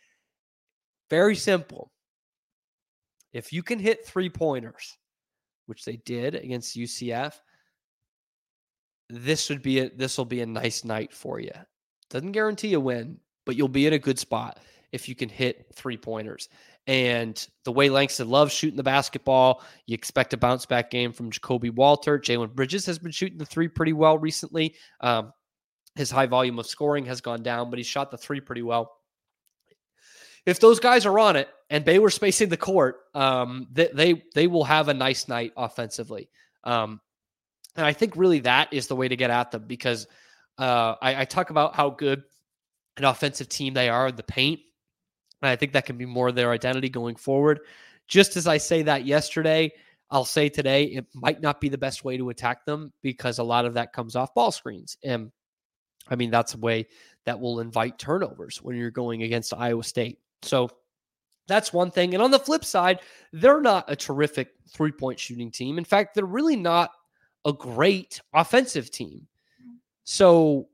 very 1.10 1.36
simple. 1.36 1.92
If 3.34 3.52
you 3.52 3.64
can 3.64 3.80
hit 3.80 4.06
three 4.06 4.30
pointers, 4.30 4.98
which 5.66 5.84
they 5.84 5.98
did 5.98 6.36
against 6.36 6.78
UCF, 6.78 7.34
this 9.12 9.50
would 9.50 9.62
be 9.62 9.80
a 9.80 9.90
this 9.90 10.18
will 10.18 10.26
be 10.26 10.42
a 10.42 10.46
nice 10.46 10.84
night 10.84 11.14
for 11.14 11.40
you. 11.40 11.52
Doesn't 12.10 12.32
guarantee 12.32 12.74
a 12.74 12.80
win, 12.80 13.20
but 13.46 13.56
you'll 13.56 13.68
be 13.68 13.88
in 13.88 13.94
a 13.94 14.00
good 14.00 14.20
spot 14.20 14.60
if 14.92 15.08
you 15.08 15.16
can 15.16 15.30
hit 15.30 15.68
three 15.74 15.98
pointers. 15.98 16.50
And 16.88 17.48
the 17.64 17.72
way 17.72 17.90
Langston 17.90 18.30
loves 18.30 18.54
shooting 18.54 18.76
the 18.76 18.84
basketball, 18.84 19.64
you 19.86 19.94
expect 19.94 20.34
a 20.34 20.38
bounce 20.38 20.66
back 20.66 20.90
game 20.90 21.14
from 21.14 21.32
Ja'Kobe 21.32 21.74
Walter. 21.74 22.20
Jalen 22.20 22.54
Bridges 22.54 22.86
has 22.88 23.00
been 23.00 23.12
shooting 23.12 23.38
the 23.38 23.46
three 23.46 23.68
pretty 23.68 23.94
well 23.94 24.18
recently. 24.18 24.76
Um, 25.00 25.32
his 25.96 26.10
high 26.10 26.26
volume 26.26 26.58
of 26.60 26.66
scoring 26.66 27.06
has 27.06 27.22
gone 27.22 27.44
down, 27.44 27.70
but 27.70 27.78
he 27.78 27.84
shot 27.84 28.12
the 28.12 28.18
three 28.18 28.42
pretty 28.42 28.64
well. 28.64 28.98
If 30.46 30.60
those 30.60 30.80
guys 30.80 31.06
are 31.06 31.20
on 31.20 31.36
it 31.36 31.50
and 31.70 31.86
Baylor's 31.86 32.16
spacing 32.16 32.50
the 32.50 32.58
court, 32.58 32.98
um, 33.14 33.68
they, 33.72 33.90
they 33.94 34.24
they 34.34 34.48
will 34.48 34.64
have 34.64 34.88
a 34.88 34.94
nice 34.94 35.28
night 35.28 35.54
offensively. 35.56 36.30
Um, 36.64 37.00
and 37.76 37.86
I 37.86 37.94
think 37.94 38.16
really 38.16 38.40
that 38.42 38.74
is 38.74 38.88
the 38.88 38.96
way 38.96 39.08
to 39.08 39.16
get 39.16 39.30
at 39.30 39.52
them 39.52 39.66
because 39.68 40.08
uh, 40.58 40.96
I, 41.02 41.22
I 41.22 41.26
talk 41.26 41.50
about 41.50 41.76
how 41.76 41.90
good 41.90 42.24
an 42.98 43.06
offensive 43.06 43.50
team 43.50 43.74
they 43.74 43.90
are 43.90 44.08
in 44.08 44.16
the 44.16 44.24
paint. 44.24 44.60
And 45.42 45.50
I 45.50 45.56
think 45.56 45.74
that 45.74 45.86
can 45.86 45.98
be 45.98 46.06
more 46.06 46.28
of 46.28 46.36
their 46.36 46.52
identity 46.52 46.90
going 46.90 47.16
forward. 47.16 47.62
Just 48.08 48.36
as 48.36 48.48
I 48.48 48.58
say 48.58 48.84
that 48.84 49.06
yesterday, 49.06 49.72
I'll 50.10 50.26
say 50.26 50.50
today 50.50 50.84
it 50.86 51.06
might 51.14 51.42
not 51.42 51.62
be 51.62 51.70
the 51.70 51.78
best 51.78 52.04
way 52.04 52.18
to 52.18 52.30
attack 52.30 52.66
them 52.66 52.92
because 53.02 53.40
a 53.40 53.44
lot 53.44 53.66
of 53.66 53.76
that 53.76 53.94
comes 53.94 54.16
off 54.16 54.34
ball 54.34 54.52
screens. 54.52 54.98
And 55.04 55.32
I 56.10 56.16
mean, 56.16 56.32
that's 56.32 56.54
a 56.54 56.58
way 56.58 56.88
that 57.26 57.40
will 57.40 57.62
invite 57.62 57.98
turnovers 57.98 58.62
when 58.62 58.76
you're 58.76 58.92
going 58.92 59.24
against 59.24 59.54
Iowa 59.54 59.84
State. 59.84 60.20
So 60.42 60.70
that's 61.48 61.72
one 61.72 61.92
thing. 61.92 62.14
And 62.14 62.22
on 62.22 62.32
the 62.32 62.40
flip 62.40 62.66
side, 62.66 63.00
they're 63.32 63.62
not 63.62 63.86
a 63.88 63.96
terrific 63.96 64.50
three 64.70 64.92
point 64.92 65.20
shooting 65.20 65.52
team. 65.52 65.78
In 65.78 65.86
fact, 65.86 66.14
they're 66.14 66.26
really 66.26 66.58
not 66.58 66.92
a 67.46 67.54
great 67.54 68.22
offensive 68.34 68.92
team. 68.92 69.28
Mm. 69.62 69.78
So 70.04 70.68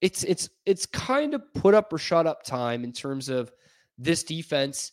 it's 0.00 0.22
it's 0.24 0.48
it's 0.66 0.86
kind 0.86 1.34
of 1.34 1.42
put 1.54 1.74
up 1.74 1.92
or 1.92 1.98
shut 1.98 2.26
up 2.26 2.42
time 2.42 2.84
in 2.84 2.92
terms 2.92 3.28
of 3.28 3.50
this 3.98 4.22
defense 4.22 4.92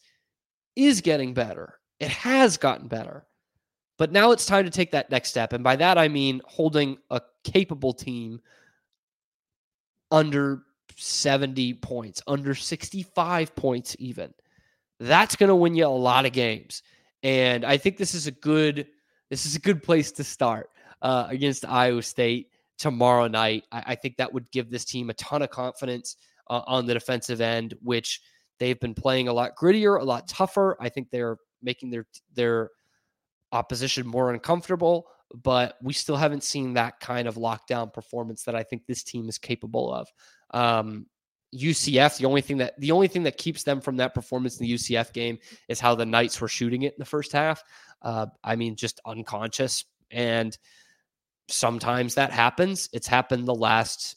is 0.76 1.02
getting 1.02 1.34
better. 1.34 1.80
It 2.00 2.10
has 2.10 2.58
gotten 2.58 2.88
better. 2.88 3.26
But 3.98 4.12
now 4.12 4.32
it's 4.32 4.48
time 4.48 4.66
to 4.66 4.72
take 4.72 4.92
that 4.92 5.12
next 5.12 5.30
step. 5.30 5.54
And 5.54 5.64
by 5.64 5.76
that, 5.76 5.98
I 5.98 6.08
mean 6.08 6.42
holding 6.46 6.98
a 7.12 7.22
capable 7.44 7.94
team 7.94 8.42
under 10.10 10.64
70 10.96 11.76
points, 11.76 12.22
under 12.26 12.56
65 12.56 13.56
points, 13.56 13.96
even. 14.00 14.34
That's 15.00 15.36
going 15.36 15.50
to 15.50 15.56
win 15.56 15.76
you 15.76 15.86
a 15.86 15.88
lot 15.88 16.26
of 16.26 16.32
games. 16.32 16.82
And 17.22 17.64
I 17.64 17.78
think 17.78 17.98
this 17.98 18.16
is 18.16 18.26
a 18.26 18.32
good 18.32 18.88
this 19.30 19.46
is 19.46 19.56
a 19.56 19.60
good 19.60 19.84
place 19.84 20.12
to 20.14 20.24
start 20.24 20.71
uh, 21.02 21.28
against 21.30 21.66
Iowa 21.66 22.02
State 22.02 22.50
tomorrow 22.78 23.28
night. 23.28 23.66
I, 23.72 23.84
I, 23.88 23.96
think 23.96 24.18
that 24.18 24.34
would 24.34 24.50
give 24.52 24.70
this 24.70 24.86
team 24.86 25.10
a 25.10 25.14
ton 25.16 25.42
of 25.42 25.50
confidence 25.50 26.18
uh, 26.48 26.62
on 26.68 26.86
the 26.86 26.94
defensive 26.94 27.42
end, 27.42 27.76
which 27.82 28.22
They've 28.62 28.80
been 28.80 28.94
playing 28.94 29.28
a 29.28 29.34
lot 29.34 29.56
grittier, 29.56 30.00
a 30.00 30.04
lot 30.04 30.28
tougher. 30.28 30.78
I 30.80 30.88
think 30.88 31.10
they're 31.10 31.38
making 31.64 31.90
their 31.90 32.06
their 32.36 32.70
opposition 33.52 34.06
more 34.06 34.32
uncomfortable, 34.32 35.08
but 35.34 35.78
we 35.82 35.94
still 35.94 36.16
haven't 36.16 36.44
seen 36.44 36.76
that 36.76 37.00
kind 37.00 37.28
of 37.28 37.38
lockdown 37.38 37.92
performance 37.92 38.44
that 38.44 38.54
I 38.54 38.62
think 38.62 38.86
this 38.86 39.02
team 39.02 39.28
is 39.30 39.40
capable 39.40 39.92
of. 39.92 40.08
Um, 40.52 41.08
UCF, 41.56 42.20
the 42.20 42.26
only 42.26 42.42
thing 42.42 42.58
that 42.58 42.80
the 42.80 42.92
only 42.92 43.08
thing 43.08 43.24
that 43.24 43.40
keeps 43.40 43.64
them 43.64 43.82
from 43.82 43.98
that 43.98 44.14
performance 44.14 44.60
in 44.60 44.68
the 44.68 44.74
UCF 44.76 45.12
game 45.12 45.40
is 45.68 45.80
how 45.80 45.96
the 45.96 46.06
Knights 46.06 46.40
were 46.40 46.48
shooting 46.48 46.84
it 46.84 46.94
in 46.94 47.00
the 47.00 47.06
first 47.06 47.32
half. 47.32 47.64
Uh, 48.04 48.28
I 48.44 48.56
mean, 48.56 48.76
just 48.76 49.02
unconscious, 49.08 49.86
and 50.12 50.56
sometimes 51.52 52.16
that 52.16 52.32
happens. 52.32 52.90
It's 52.94 53.08
happened 53.08 53.48
the 53.48 53.56
last 53.56 54.16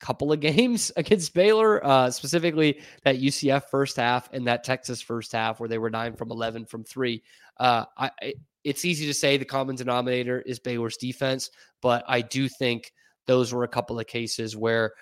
couple 0.00 0.32
of 0.32 0.40
games 0.40 0.92
against 0.96 1.34
Baylor, 1.34 1.84
uh, 1.84 2.10
specifically 2.10 2.80
that 3.04 3.20
UCF 3.20 3.64
first 3.70 3.96
half 3.96 4.32
and 4.32 4.46
that 4.46 4.64
Texas 4.64 5.00
first 5.00 5.32
half 5.32 5.60
where 5.60 5.68
they 5.68 5.78
were 5.78 5.90
nine 5.90 6.14
from 6.14 6.30
11 6.30 6.66
from 6.66 6.84
three. 6.84 7.22
Uh, 7.58 7.84
I, 7.96 8.34
it's 8.64 8.84
easy 8.84 9.06
to 9.06 9.14
say 9.14 9.36
the 9.36 9.44
common 9.44 9.76
denominator 9.76 10.40
is 10.40 10.58
Baylor's 10.58 10.96
defense, 10.96 11.50
but 11.82 12.04
I 12.08 12.22
do 12.22 12.48
think 12.48 12.92
those 13.26 13.52
were 13.52 13.64
a 13.64 13.68
couple 13.68 13.98
of 13.98 14.06
cases 14.06 14.56
where 14.56 14.92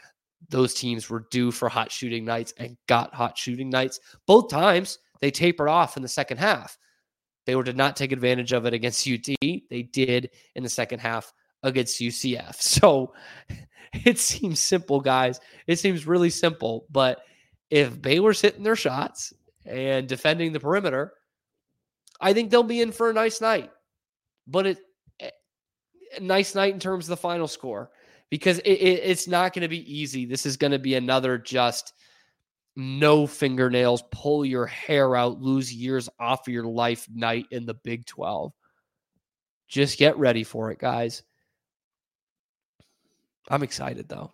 those 0.48 0.74
teams 0.74 1.08
were 1.08 1.26
due 1.30 1.50
for 1.50 1.68
hot 1.68 1.90
shooting 1.90 2.24
nights 2.24 2.52
and 2.58 2.76
got 2.88 3.14
hot 3.14 3.38
shooting 3.38 3.70
nights. 3.70 4.00
Both 4.26 4.50
times 4.50 4.98
they 5.20 5.30
tapered 5.30 5.68
off 5.68 5.96
in 5.96 6.02
the 6.02 6.08
second 6.08 6.38
half. 6.38 6.76
Baylor 7.46 7.62
did 7.62 7.76
not 7.76 7.96
take 7.96 8.12
advantage 8.12 8.52
of 8.52 8.66
it 8.66 8.74
against 8.74 9.08
UT. 9.08 9.36
They 9.40 9.88
did 9.92 10.30
in 10.54 10.62
the 10.62 10.68
second 10.68 11.00
half 11.00 11.32
against 11.62 12.00
UCF. 12.00 12.56
So 12.62 13.12
it 13.92 14.18
seems 14.18 14.60
simple, 14.60 15.00
guys. 15.00 15.38
It 15.66 15.78
seems 15.78 16.06
really 16.06 16.30
simple. 16.30 16.86
But 16.90 17.20
if 17.70 18.00
Baylor's 18.00 18.40
hitting 18.40 18.62
their 18.62 18.76
shots 18.76 19.32
and 19.66 20.08
defending 20.08 20.52
the 20.52 20.60
perimeter, 20.60 21.12
I 22.20 22.32
think 22.32 22.50
they'll 22.50 22.62
be 22.62 22.80
in 22.80 22.92
for 22.92 23.10
a 23.10 23.14
nice 23.14 23.40
night. 23.40 23.70
But 24.46 24.66
it 24.66 24.78
eh, 25.20 25.30
nice 26.20 26.54
night 26.54 26.72
in 26.72 26.80
terms 26.80 27.04
of 27.04 27.10
the 27.10 27.16
final 27.16 27.46
score 27.46 27.90
because 28.30 28.58
it, 28.60 28.70
it, 28.70 29.02
it's 29.04 29.28
not 29.28 29.52
going 29.52 29.62
to 29.62 29.68
be 29.68 30.00
easy. 30.00 30.24
This 30.24 30.46
is 30.46 30.56
going 30.56 30.72
to 30.72 30.78
be 30.78 30.94
another 30.94 31.36
just 31.36 31.92
no 32.76 33.26
fingernails, 33.26 34.02
pull 34.10 34.44
your 34.44 34.66
hair 34.66 35.14
out, 35.14 35.40
lose 35.40 35.72
years 35.72 36.08
off 36.18 36.48
of 36.48 36.54
your 36.54 36.64
life 36.64 37.06
night 37.12 37.46
in 37.50 37.66
the 37.66 37.74
Big 37.74 38.06
12. 38.06 38.52
Just 39.68 39.98
get 39.98 40.18
ready 40.18 40.44
for 40.44 40.70
it, 40.70 40.78
guys. 40.78 41.22
I'm 43.48 43.62
excited 43.62 44.08
though. 44.08 44.32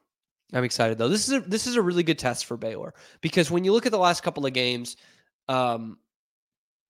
I'm 0.53 0.64
excited 0.64 0.99
though. 0.99 1.09
This 1.09 1.29
is 1.29 1.35
a 1.35 1.40
this 1.40 1.66
is 1.66 1.77
a 1.77 1.83
really 1.83 2.03
good 2.03 2.18
test 2.18 2.47
for 2.47 2.57
Baylor 2.57 2.94
because 3.21 3.51
when 3.51 3.64
you 3.64 3.73
look 3.73 3.87
at 3.87 3.92
the 3.92 3.99
last 3.99 4.23
couple 4.23 4.47
of 4.47 4.53
games, 4.53 4.97
um, 5.49 5.99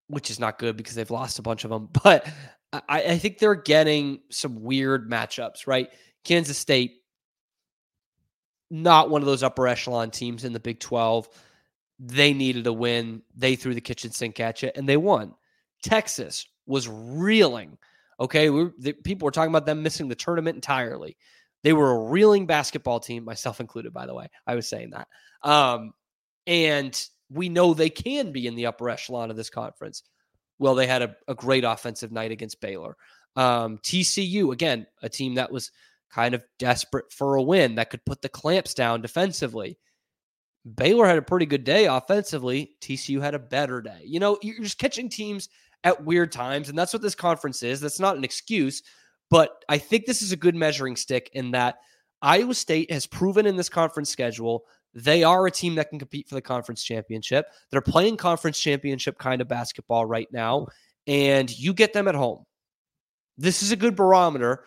which 0.07 0.31
is 0.31 0.38
not 0.38 0.59
good 0.59 0.76
because 0.76 0.94
they've 0.94 1.11
lost 1.11 1.38
a 1.38 1.42
bunch 1.42 1.64
of 1.64 1.70
them, 1.70 1.88
but 2.04 2.26
I, 2.72 2.81
I 2.88 3.18
think 3.18 3.38
they're 3.38 3.54
getting 3.54 4.20
some 4.31 4.62
weird 4.62 5.11
matchups. 5.11 5.66
Right, 5.66 5.88
Kansas 6.24 6.59
State, 6.59 7.02
not 8.70 9.11
one 9.11 9.22
of 9.22 9.26
those 9.26 9.42
upper 9.42 9.66
echelon 9.66 10.11
teams 10.11 10.44
in 10.44 10.52
the 10.52 10.61
Big 10.61 10.78
Twelve. 10.78 11.28
They 11.98 12.33
needed 12.33 12.68
a 12.68 12.72
win. 12.72 13.22
They 13.35 13.57
threw 13.57 13.74
the 13.74 13.81
kitchen 13.81 14.12
sink 14.12 14.38
at 14.38 14.62
you, 14.62 14.70
and 14.76 14.88
they 14.88 14.96
won. 14.96 15.35
Texas 15.83 16.46
was 16.66 16.88
reeling. 16.88 17.76
Okay, 18.20 18.50
we 18.50 18.70
the, 18.78 18.92
people 18.92 19.26
were 19.26 19.33
talking 19.33 19.50
about 19.50 19.66
them 19.66 19.83
missing 19.83 20.07
the 20.07 20.14
tournament 20.14 20.54
entirely. 20.54 21.16
They 21.64 21.73
were 21.73 21.90
a 21.90 22.09
reeling 22.11 22.47
basketball 22.47 23.01
team, 23.01 23.25
myself 23.25 23.61
included, 23.61 23.92
by 23.92 24.07
the 24.07 24.14
way. 24.14 24.29
I 24.47 24.55
was 24.55 24.68
saying 24.68 24.90
that. 24.90 25.09
Um, 25.42 25.92
and 26.47 27.01
we 27.31 27.49
know 27.49 27.75
they 27.75 27.90
can 27.90 28.33
be 28.33 28.47
in 28.47 28.55
the 28.55 28.66
upper 28.66 28.88
echelon 28.88 29.31
of 29.31 29.37
this 29.37 29.51
conference. 29.51 30.03
Well, 30.59 30.75
they 30.75 30.87
had 30.87 31.03
a, 31.03 31.16
a 31.27 31.35
great 31.35 31.64
offensive 31.64 32.12
night 32.12 32.31
against 32.31 32.61
Baylor. 32.61 32.97
Um, 33.37 33.79
TCU, 33.79 34.53
again, 34.53 34.87
a 35.03 35.09
team 35.09 35.35
that 35.35 35.53
was 35.53 35.71
kind 36.11 36.35
of 36.35 36.42
desperate 36.59 37.12
for 37.12 37.37
a 37.37 37.42
win 37.42 37.75
that 37.77 37.90
could 37.90 38.05
put 38.05 38.23
the 38.23 38.29
clamps 38.29 38.75
down 38.75 39.03
defensively. 39.03 39.79
Baylor 40.75 41.07
had 41.07 41.18
a 41.18 41.23
pretty 41.23 41.47
good 41.47 41.64
day 41.64 41.87
offensively. 41.87 42.77
TCU 42.81 43.21
had 43.21 43.35
a 43.35 43.38
better 43.38 43.81
day. 43.81 44.03
You 44.05 44.21
know, 44.21 44.38
you're 44.42 44.62
just 44.62 44.79
catching 44.79 45.09
teams 45.09 45.49
at 45.85 46.05
weird 46.05 46.33
times, 46.33 46.68
and 46.68 46.79
that's 46.79 46.92
what 46.92 47.03
this 47.03 47.14
conference 47.14 47.62
is. 47.62 47.81
That's 47.81 48.01
not 48.01 48.16
an 48.16 48.25
excuse, 48.25 48.83
but 49.30 49.64
I 49.68 49.78
think 49.78 50.06
this 50.06 50.22
is 50.22 50.32
a 50.32 50.36
good 50.36 50.54
measuring 50.54 50.96
stick 50.96 51.30
in 51.32 51.52
that 51.52 51.76
Iowa 52.22 52.54
State 52.54 52.90
has 52.90 53.06
proven 53.06 53.46
in 53.46 53.56
this 53.56 53.68
conference 53.68 54.10
schedule 54.10 54.64
they 54.94 55.22
are 55.22 55.46
a 55.46 55.50
team 55.50 55.74
that 55.76 55.90
can 55.90 55.98
compete 55.98 56.28
for 56.28 56.34
the 56.34 56.42
conference 56.42 56.82
championship. 56.82 57.46
They're 57.70 57.80
playing 57.80 58.16
conference 58.16 58.58
championship 58.58 59.18
kind 59.18 59.40
of 59.40 59.48
basketball 59.48 60.06
right 60.06 60.28
now, 60.32 60.66
and 61.06 61.56
you 61.56 61.74
get 61.74 61.92
them 61.92 62.08
at 62.08 62.14
home. 62.14 62.44
This 63.36 63.62
is 63.62 63.70
a 63.70 63.76
good 63.76 63.94
barometer 63.94 64.64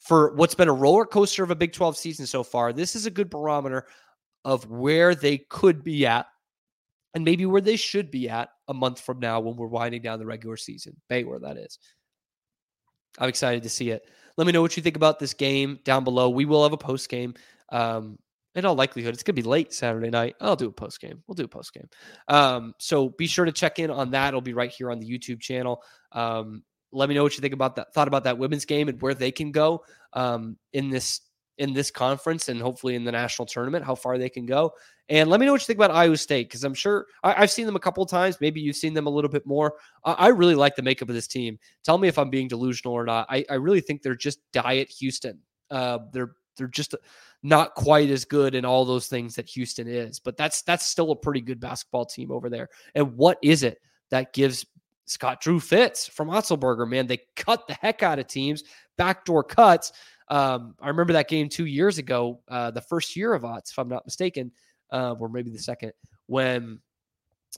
for 0.00 0.34
what's 0.34 0.54
been 0.54 0.68
a 0.68 0.72
roller 0.72 1.04
coaster 1.04 1.44
of 1.44 1.50
a 1.50 1.56
Big 1.56 1.72
12 1.72 1.96
season 1.96 2.26
so 2.26 2.42
far. 2.42 2.72
This 2.72 2.96
is 2.96 3.06
a 3.06 3.10
good 3.10 3.30
barometer 3.30 3.86
of 4.44 4.68
where 4.68 5.14
they 5.14 5.38
could 5.38 5.84
be 5.84 6.06
at 6.06 6.26
and 7.14 7.24
maybe 7.24 7.46
where 7.46 7.60
they 7.60 7.76
should 7.76 8.10
be 8.10 8.28
at 8.28 8.50
a 8.68 8.74
month 8.74 9.00
from 9.00 9.18
now 9.18 9.40
when 9.40 9.56
we're 9.56 9.66
winding 9.66 10.02
down 10.02 10.18
the 10.18 10.26
regular 10.26 10.56
season. 10.56 10.96
Baylor, 11.08 11.38
that 11.40 11.56
is. 11.56 11.78
I'm 13.18 13.28
excited 13.28 13.62
to 13.62 13.68
see 13.68 13.90
it. 13.90 14.02
Let 14.36 14.46
me 14.46 14.52
know 14.52 14.62
what 14.62 14.76
you 14.76 14.82
think 14.82 14.96
about 14.96 15.18
this 15.18 15.34
game 15.34 15.80
down 15.84 16.04
below. 16.04 16.30
We 16.30 16.44
will 16.44 16.62
have 16.62 16.72
a 16.72 16.78
post 16.78 17.08
game. 17.08 17.34
Um, 17.70 18.18
in 18.54 18.64
all 18.64 18.74
likelihood, 18.74 19.14
it's 19.14 19.22
going 19.22 19.36
to 19.36 19.42
be 19.42 19.48
late 19.48 19.72
Saturday 19.72 20.10
night. 20.10 20.36
I'll 20.40 20.56
do 20.56 20.68
a 20.68 20.72
post 20.72 21.00
game. 21.00 21.22
We'll 21.26 21.34
do 21.34 21.44
a 21.44 21.48
post 21.48 21.72
game. 21.74 21.88
Um, 22.28 22.74
so 22.78 23.10
be 23.10 23.26
sure 23.26 23.44
to 23.44 23.52
check 23.52 23.78
in 23.78 23.90
on 23.90 24.10
that. 24.12 24.28
It'll 24.28 24.40
be 24.40 24.54
right 24.54 24.70
here 24.70 24.90
on 24.90 24.98
the 24.98 25.08
YouTube 25.08 25.40
channel. 25.40 25.82
Um, 26.12 26.62
let 26.92 27.08
me 27.08 27.14
know 27.14 27.22
what 27.22 27.36
you 27.36 27.40
think 27.40 27.54
about 27.54 27.76
that. 27.76 27.92
Thought 27.94 28.08
about 28.08 28.24
that 28.24 28.38
women's 28.38 28.64
game 28.64 28.88
and 28.88 29.00
where 29.02 29.14
they 29.14 29.30
can 29.30 29.52
go 29.52 29.84
um, 30.12 30.56
in 30.72 30.90
this 30.90 31.20
in 31.58 31.72
this 31.72 31.90
conference 31.90 32.48
and 32.48 32.60
hopefully 32.60 32.94
in 32.94 33.04
the 33.04 33.12
national 33.12 33.46
tournament, 33.46 33.84
how 33.84 33.94
far 33.94 34.16
they 34.16 34.28
can 34.28 34.46
go. 34.46 34.72
And 35.08 35.30
let 35.30 35.40
me 35.40 35.46
know 35.46 35.52
what 35.52 35.60
you 35.60 35.66
think 35.66 35.78
about 35.78 35.90
Iowa 35.90 36.16
State 36.16 36.48
because 36.48 36.64
I'm 36.64 36.74
sure 36.74 37.06
I, 37.22 37.32
have 37.32 37.50
seen 37.50 37.66
them 37.66 37.76
a 37.76 37.80
couple 37.80 38.02
of 38.02 38.10
times. 38.10 38.38
Maybe 38.40 38.60
you've 38.60 38.76
seen 38.76 38.94
them 38.94 39.06
a 39.06 39.10
little 39.10 39.30
bit 39.30 39.46
more. 39.46 39.74
I, 40.04 40.12
I, 40.12 40.28
really 40.28 40.54
like 40.54 40.76
the 40.76 40.82
makeup 40.82 41.08
of 41.08 41.14
this 41.14 41.26
team. 41.26 41.58
Tell 41.82 41.98
me 41.98 42.08
if 42.08 42.18
I'm 42.18 42.30
being 42.30 42.48
delusional 42.48 42.92
or 42.94 43.04
not. 43.04 43.26
I, 43.28 43.44
I 43.50 43.54
really 43.54 43.80
think 43.80 44.02
they're 44.02 44.14
just 44.14 44.40
diet 44.52 44.90
Houston. 44.90 45.40
Uh, 45.70 45.98
they're 46.12 46.32
they're 46.56 46.66
just 46.66 46.94
not 47.42 47.74
quite 47.74 48.10
as 48.10 48.24
good 48.24 48.54
in 48.54 48.64
all 48.64 48.84
those 48.84 49.06
things 49.06 49.34
that 49.36 49.48
Houston 49.48 49.86
is, 49.86 50.18
but 50.18 50.36
that's 50.36 50.62
that's 50.62 50.86
still 50.86 51.12
a 51.12 51.16
pretty 51.16 51.40
good 51.40 51.60
basketball 51.60 52.04
team 52.04 52.30
over 52.30 52.50
there. 52.50 52.68
And 52.94 53.16
what 53.16 53.38
is 53.42 53.62
it 53.62 53.80
that 54.10 54.32
gives 54.32 54.66
Scott 55.06 55.40
Drew 55.40 55.60
fits 55.60 56.06
from 56.06 56.28
Otzelberger? 56.28 56.88
Man, 56.88 57.06
they 57.06 57.20
cut 57.36 57.66
the 57.66 57.74
heck 57.74 58.02
out 58.02 58.18
of 58.18 58.26
teams, 58.26 58.64
backdoor 58.96 59.44
cuts. 59.44 59.92
Um, 60.30 60.74
I 60.80 60.88
remember 60.88 61.14
that 61.14 61.28
game 61.28 61.48
two 61.48 61.66
years 61.66 61.98
ago, 61.98 62.40
uh, 62.48 62.70
the 62.70 62.80
first 62.80 63.16
year 63.16 63.32
of 63.32 63.44
Otz, 63.44 63.70
if 63.70 63.78
I'm 63.78 63.88
not 63.88 64.04
mistaken, 64.04 64.52
uh, 64.92 65.14
or 65.18 65.28
maybe 65.28 65.50
the 65.50 65.58
second, 65.58 65.92
when 66.26 66.80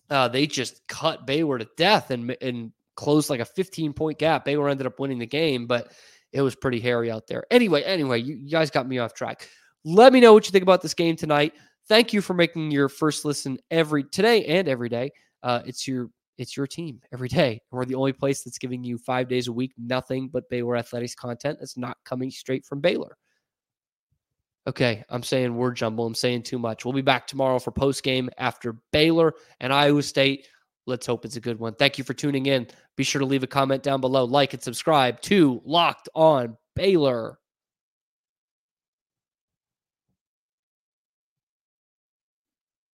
uh, 0.08 0.28
they 0.28 0.46
just 0.46 0.86
cut 0.86 1.26
Baylor 1.26 1.58
to 1.58 1.68
death 1.76 2.10
and 2.10 2.36
and 2.40 2.72
closed 3.00 3.30
like 3.30 3.40
a 3.40 3.44
15 3.44 3.92
point 3.92 4.18
gap. 4.18 4.44
Baylor 4.44 4.68
ended 4.68 4.86
up 4.86 5.00
winning 5.00 5.18
the 5.18 5.26
game, 5.26 5.66
but 5.66 5.92
it 6.32 6.42
was 6.42 6.54
pretty 6.54 6.80
hairy 6.80 7.10
out 7.10 7.26
there. 7.26 7.44
Anyway, 7.50 7.82
anyway, 7.82 8.20
you, 8.20 8.36
you 8.36 8.50
guys 8.50 8.70
got 8.70 8.86
me 8.86 8.98
off 8.98 9.14
track. 9.14 9.48
Let 9.84 10.12
me 10.12 10.20
know 10.20 10.34
what 10.34 10.46
you 10.46 10.52
think 10.52 10.62
about 10.62 10.82
this 10.82 10.94
game 10.94 11.16
tonight. 11.16 11.54
Thank 11.88 12.12
you 12.12 12.20
for 12.20 12.34
making 12.34 12.70
your 12.70 12.88
first 12.88 13.24
listen 13.24 13.58
every 13.70 14.04
today 14.04 14.44
and 14.44 14.68
every 14.68 14.88
day. 14.88 15.12
Uh, 15.42 15.62
it's 15.64 15.88
your 15.88 16.10
it's 16.40 16.56
your 16.56 16.66
team 16.66 17.00
every 17.12 17.28
day. 17.28 17.60
We're 17.70 17.84
the 17.84 17.94
only 17.94 18.14
place 18.14 18.42
that's 18.42 18.58
giving 18.58 18.82
you 18.82 18.98
five 18.98 19.28
days 19.28 19.46
a 19.46 19.52
week, 19.52 19.72
nothing 19.78 20.28
but 20.28 20.48
Baylor 20.48 20.76
athletics 20.76 21.14
content 21.14 21.58
that's 21.60 21.76
not 21.76 21.98
coming 22.04 22.30
straight 22.30 22.64
from 22.64 22.80
Baylor. 22.80 23.16
Okay, 24.66 25.04
I'm 25.08 25.22
saying 25.22 25.54
word 25.54 25.76
jumble. 25.76 26.06
I'm 26.06 26.14
saying 26.14 26.42
too 26.42 26.58
much. 26.58 26.84
We'll 26.84 26.94
be 26.94 27.02
back 27.02 27.26
tomorrow 27.26 27.58
for 27.58 27.70
post 27.70 28.02
game 28.02 28.30
after 28.38 28.76
Baylor 28.92 29.34
and 29.60 29.72
Iowa 29.72 30.02
State. 30.02 30.48
Let's 30.86 31.06
hope 31.06 31.24
it's 31.24 31.36
a 31.36 31.40
good 31.40 31.58
one. 31.58 31.74
Thank 31.74 31.98
you 31.98 32.04
for 32.04 32.14
tuning 32.14 32.46
in. 32.46 32.66
Be 32.96 33.04
sure 33.04 33.20
to 33.20 33.26
leave 33.26 33.42
a 33.42 33.46
comment 33.46 33.82
down 33.82 34.00
below, 34.00 34.24
like 34.24 34.54
and 34.54 34.62
subscribe 34.62 35.20
to 35.22 35.60
Locked 35.64 36.08
On 36.14 36.56
Baylor. 36.74 37.39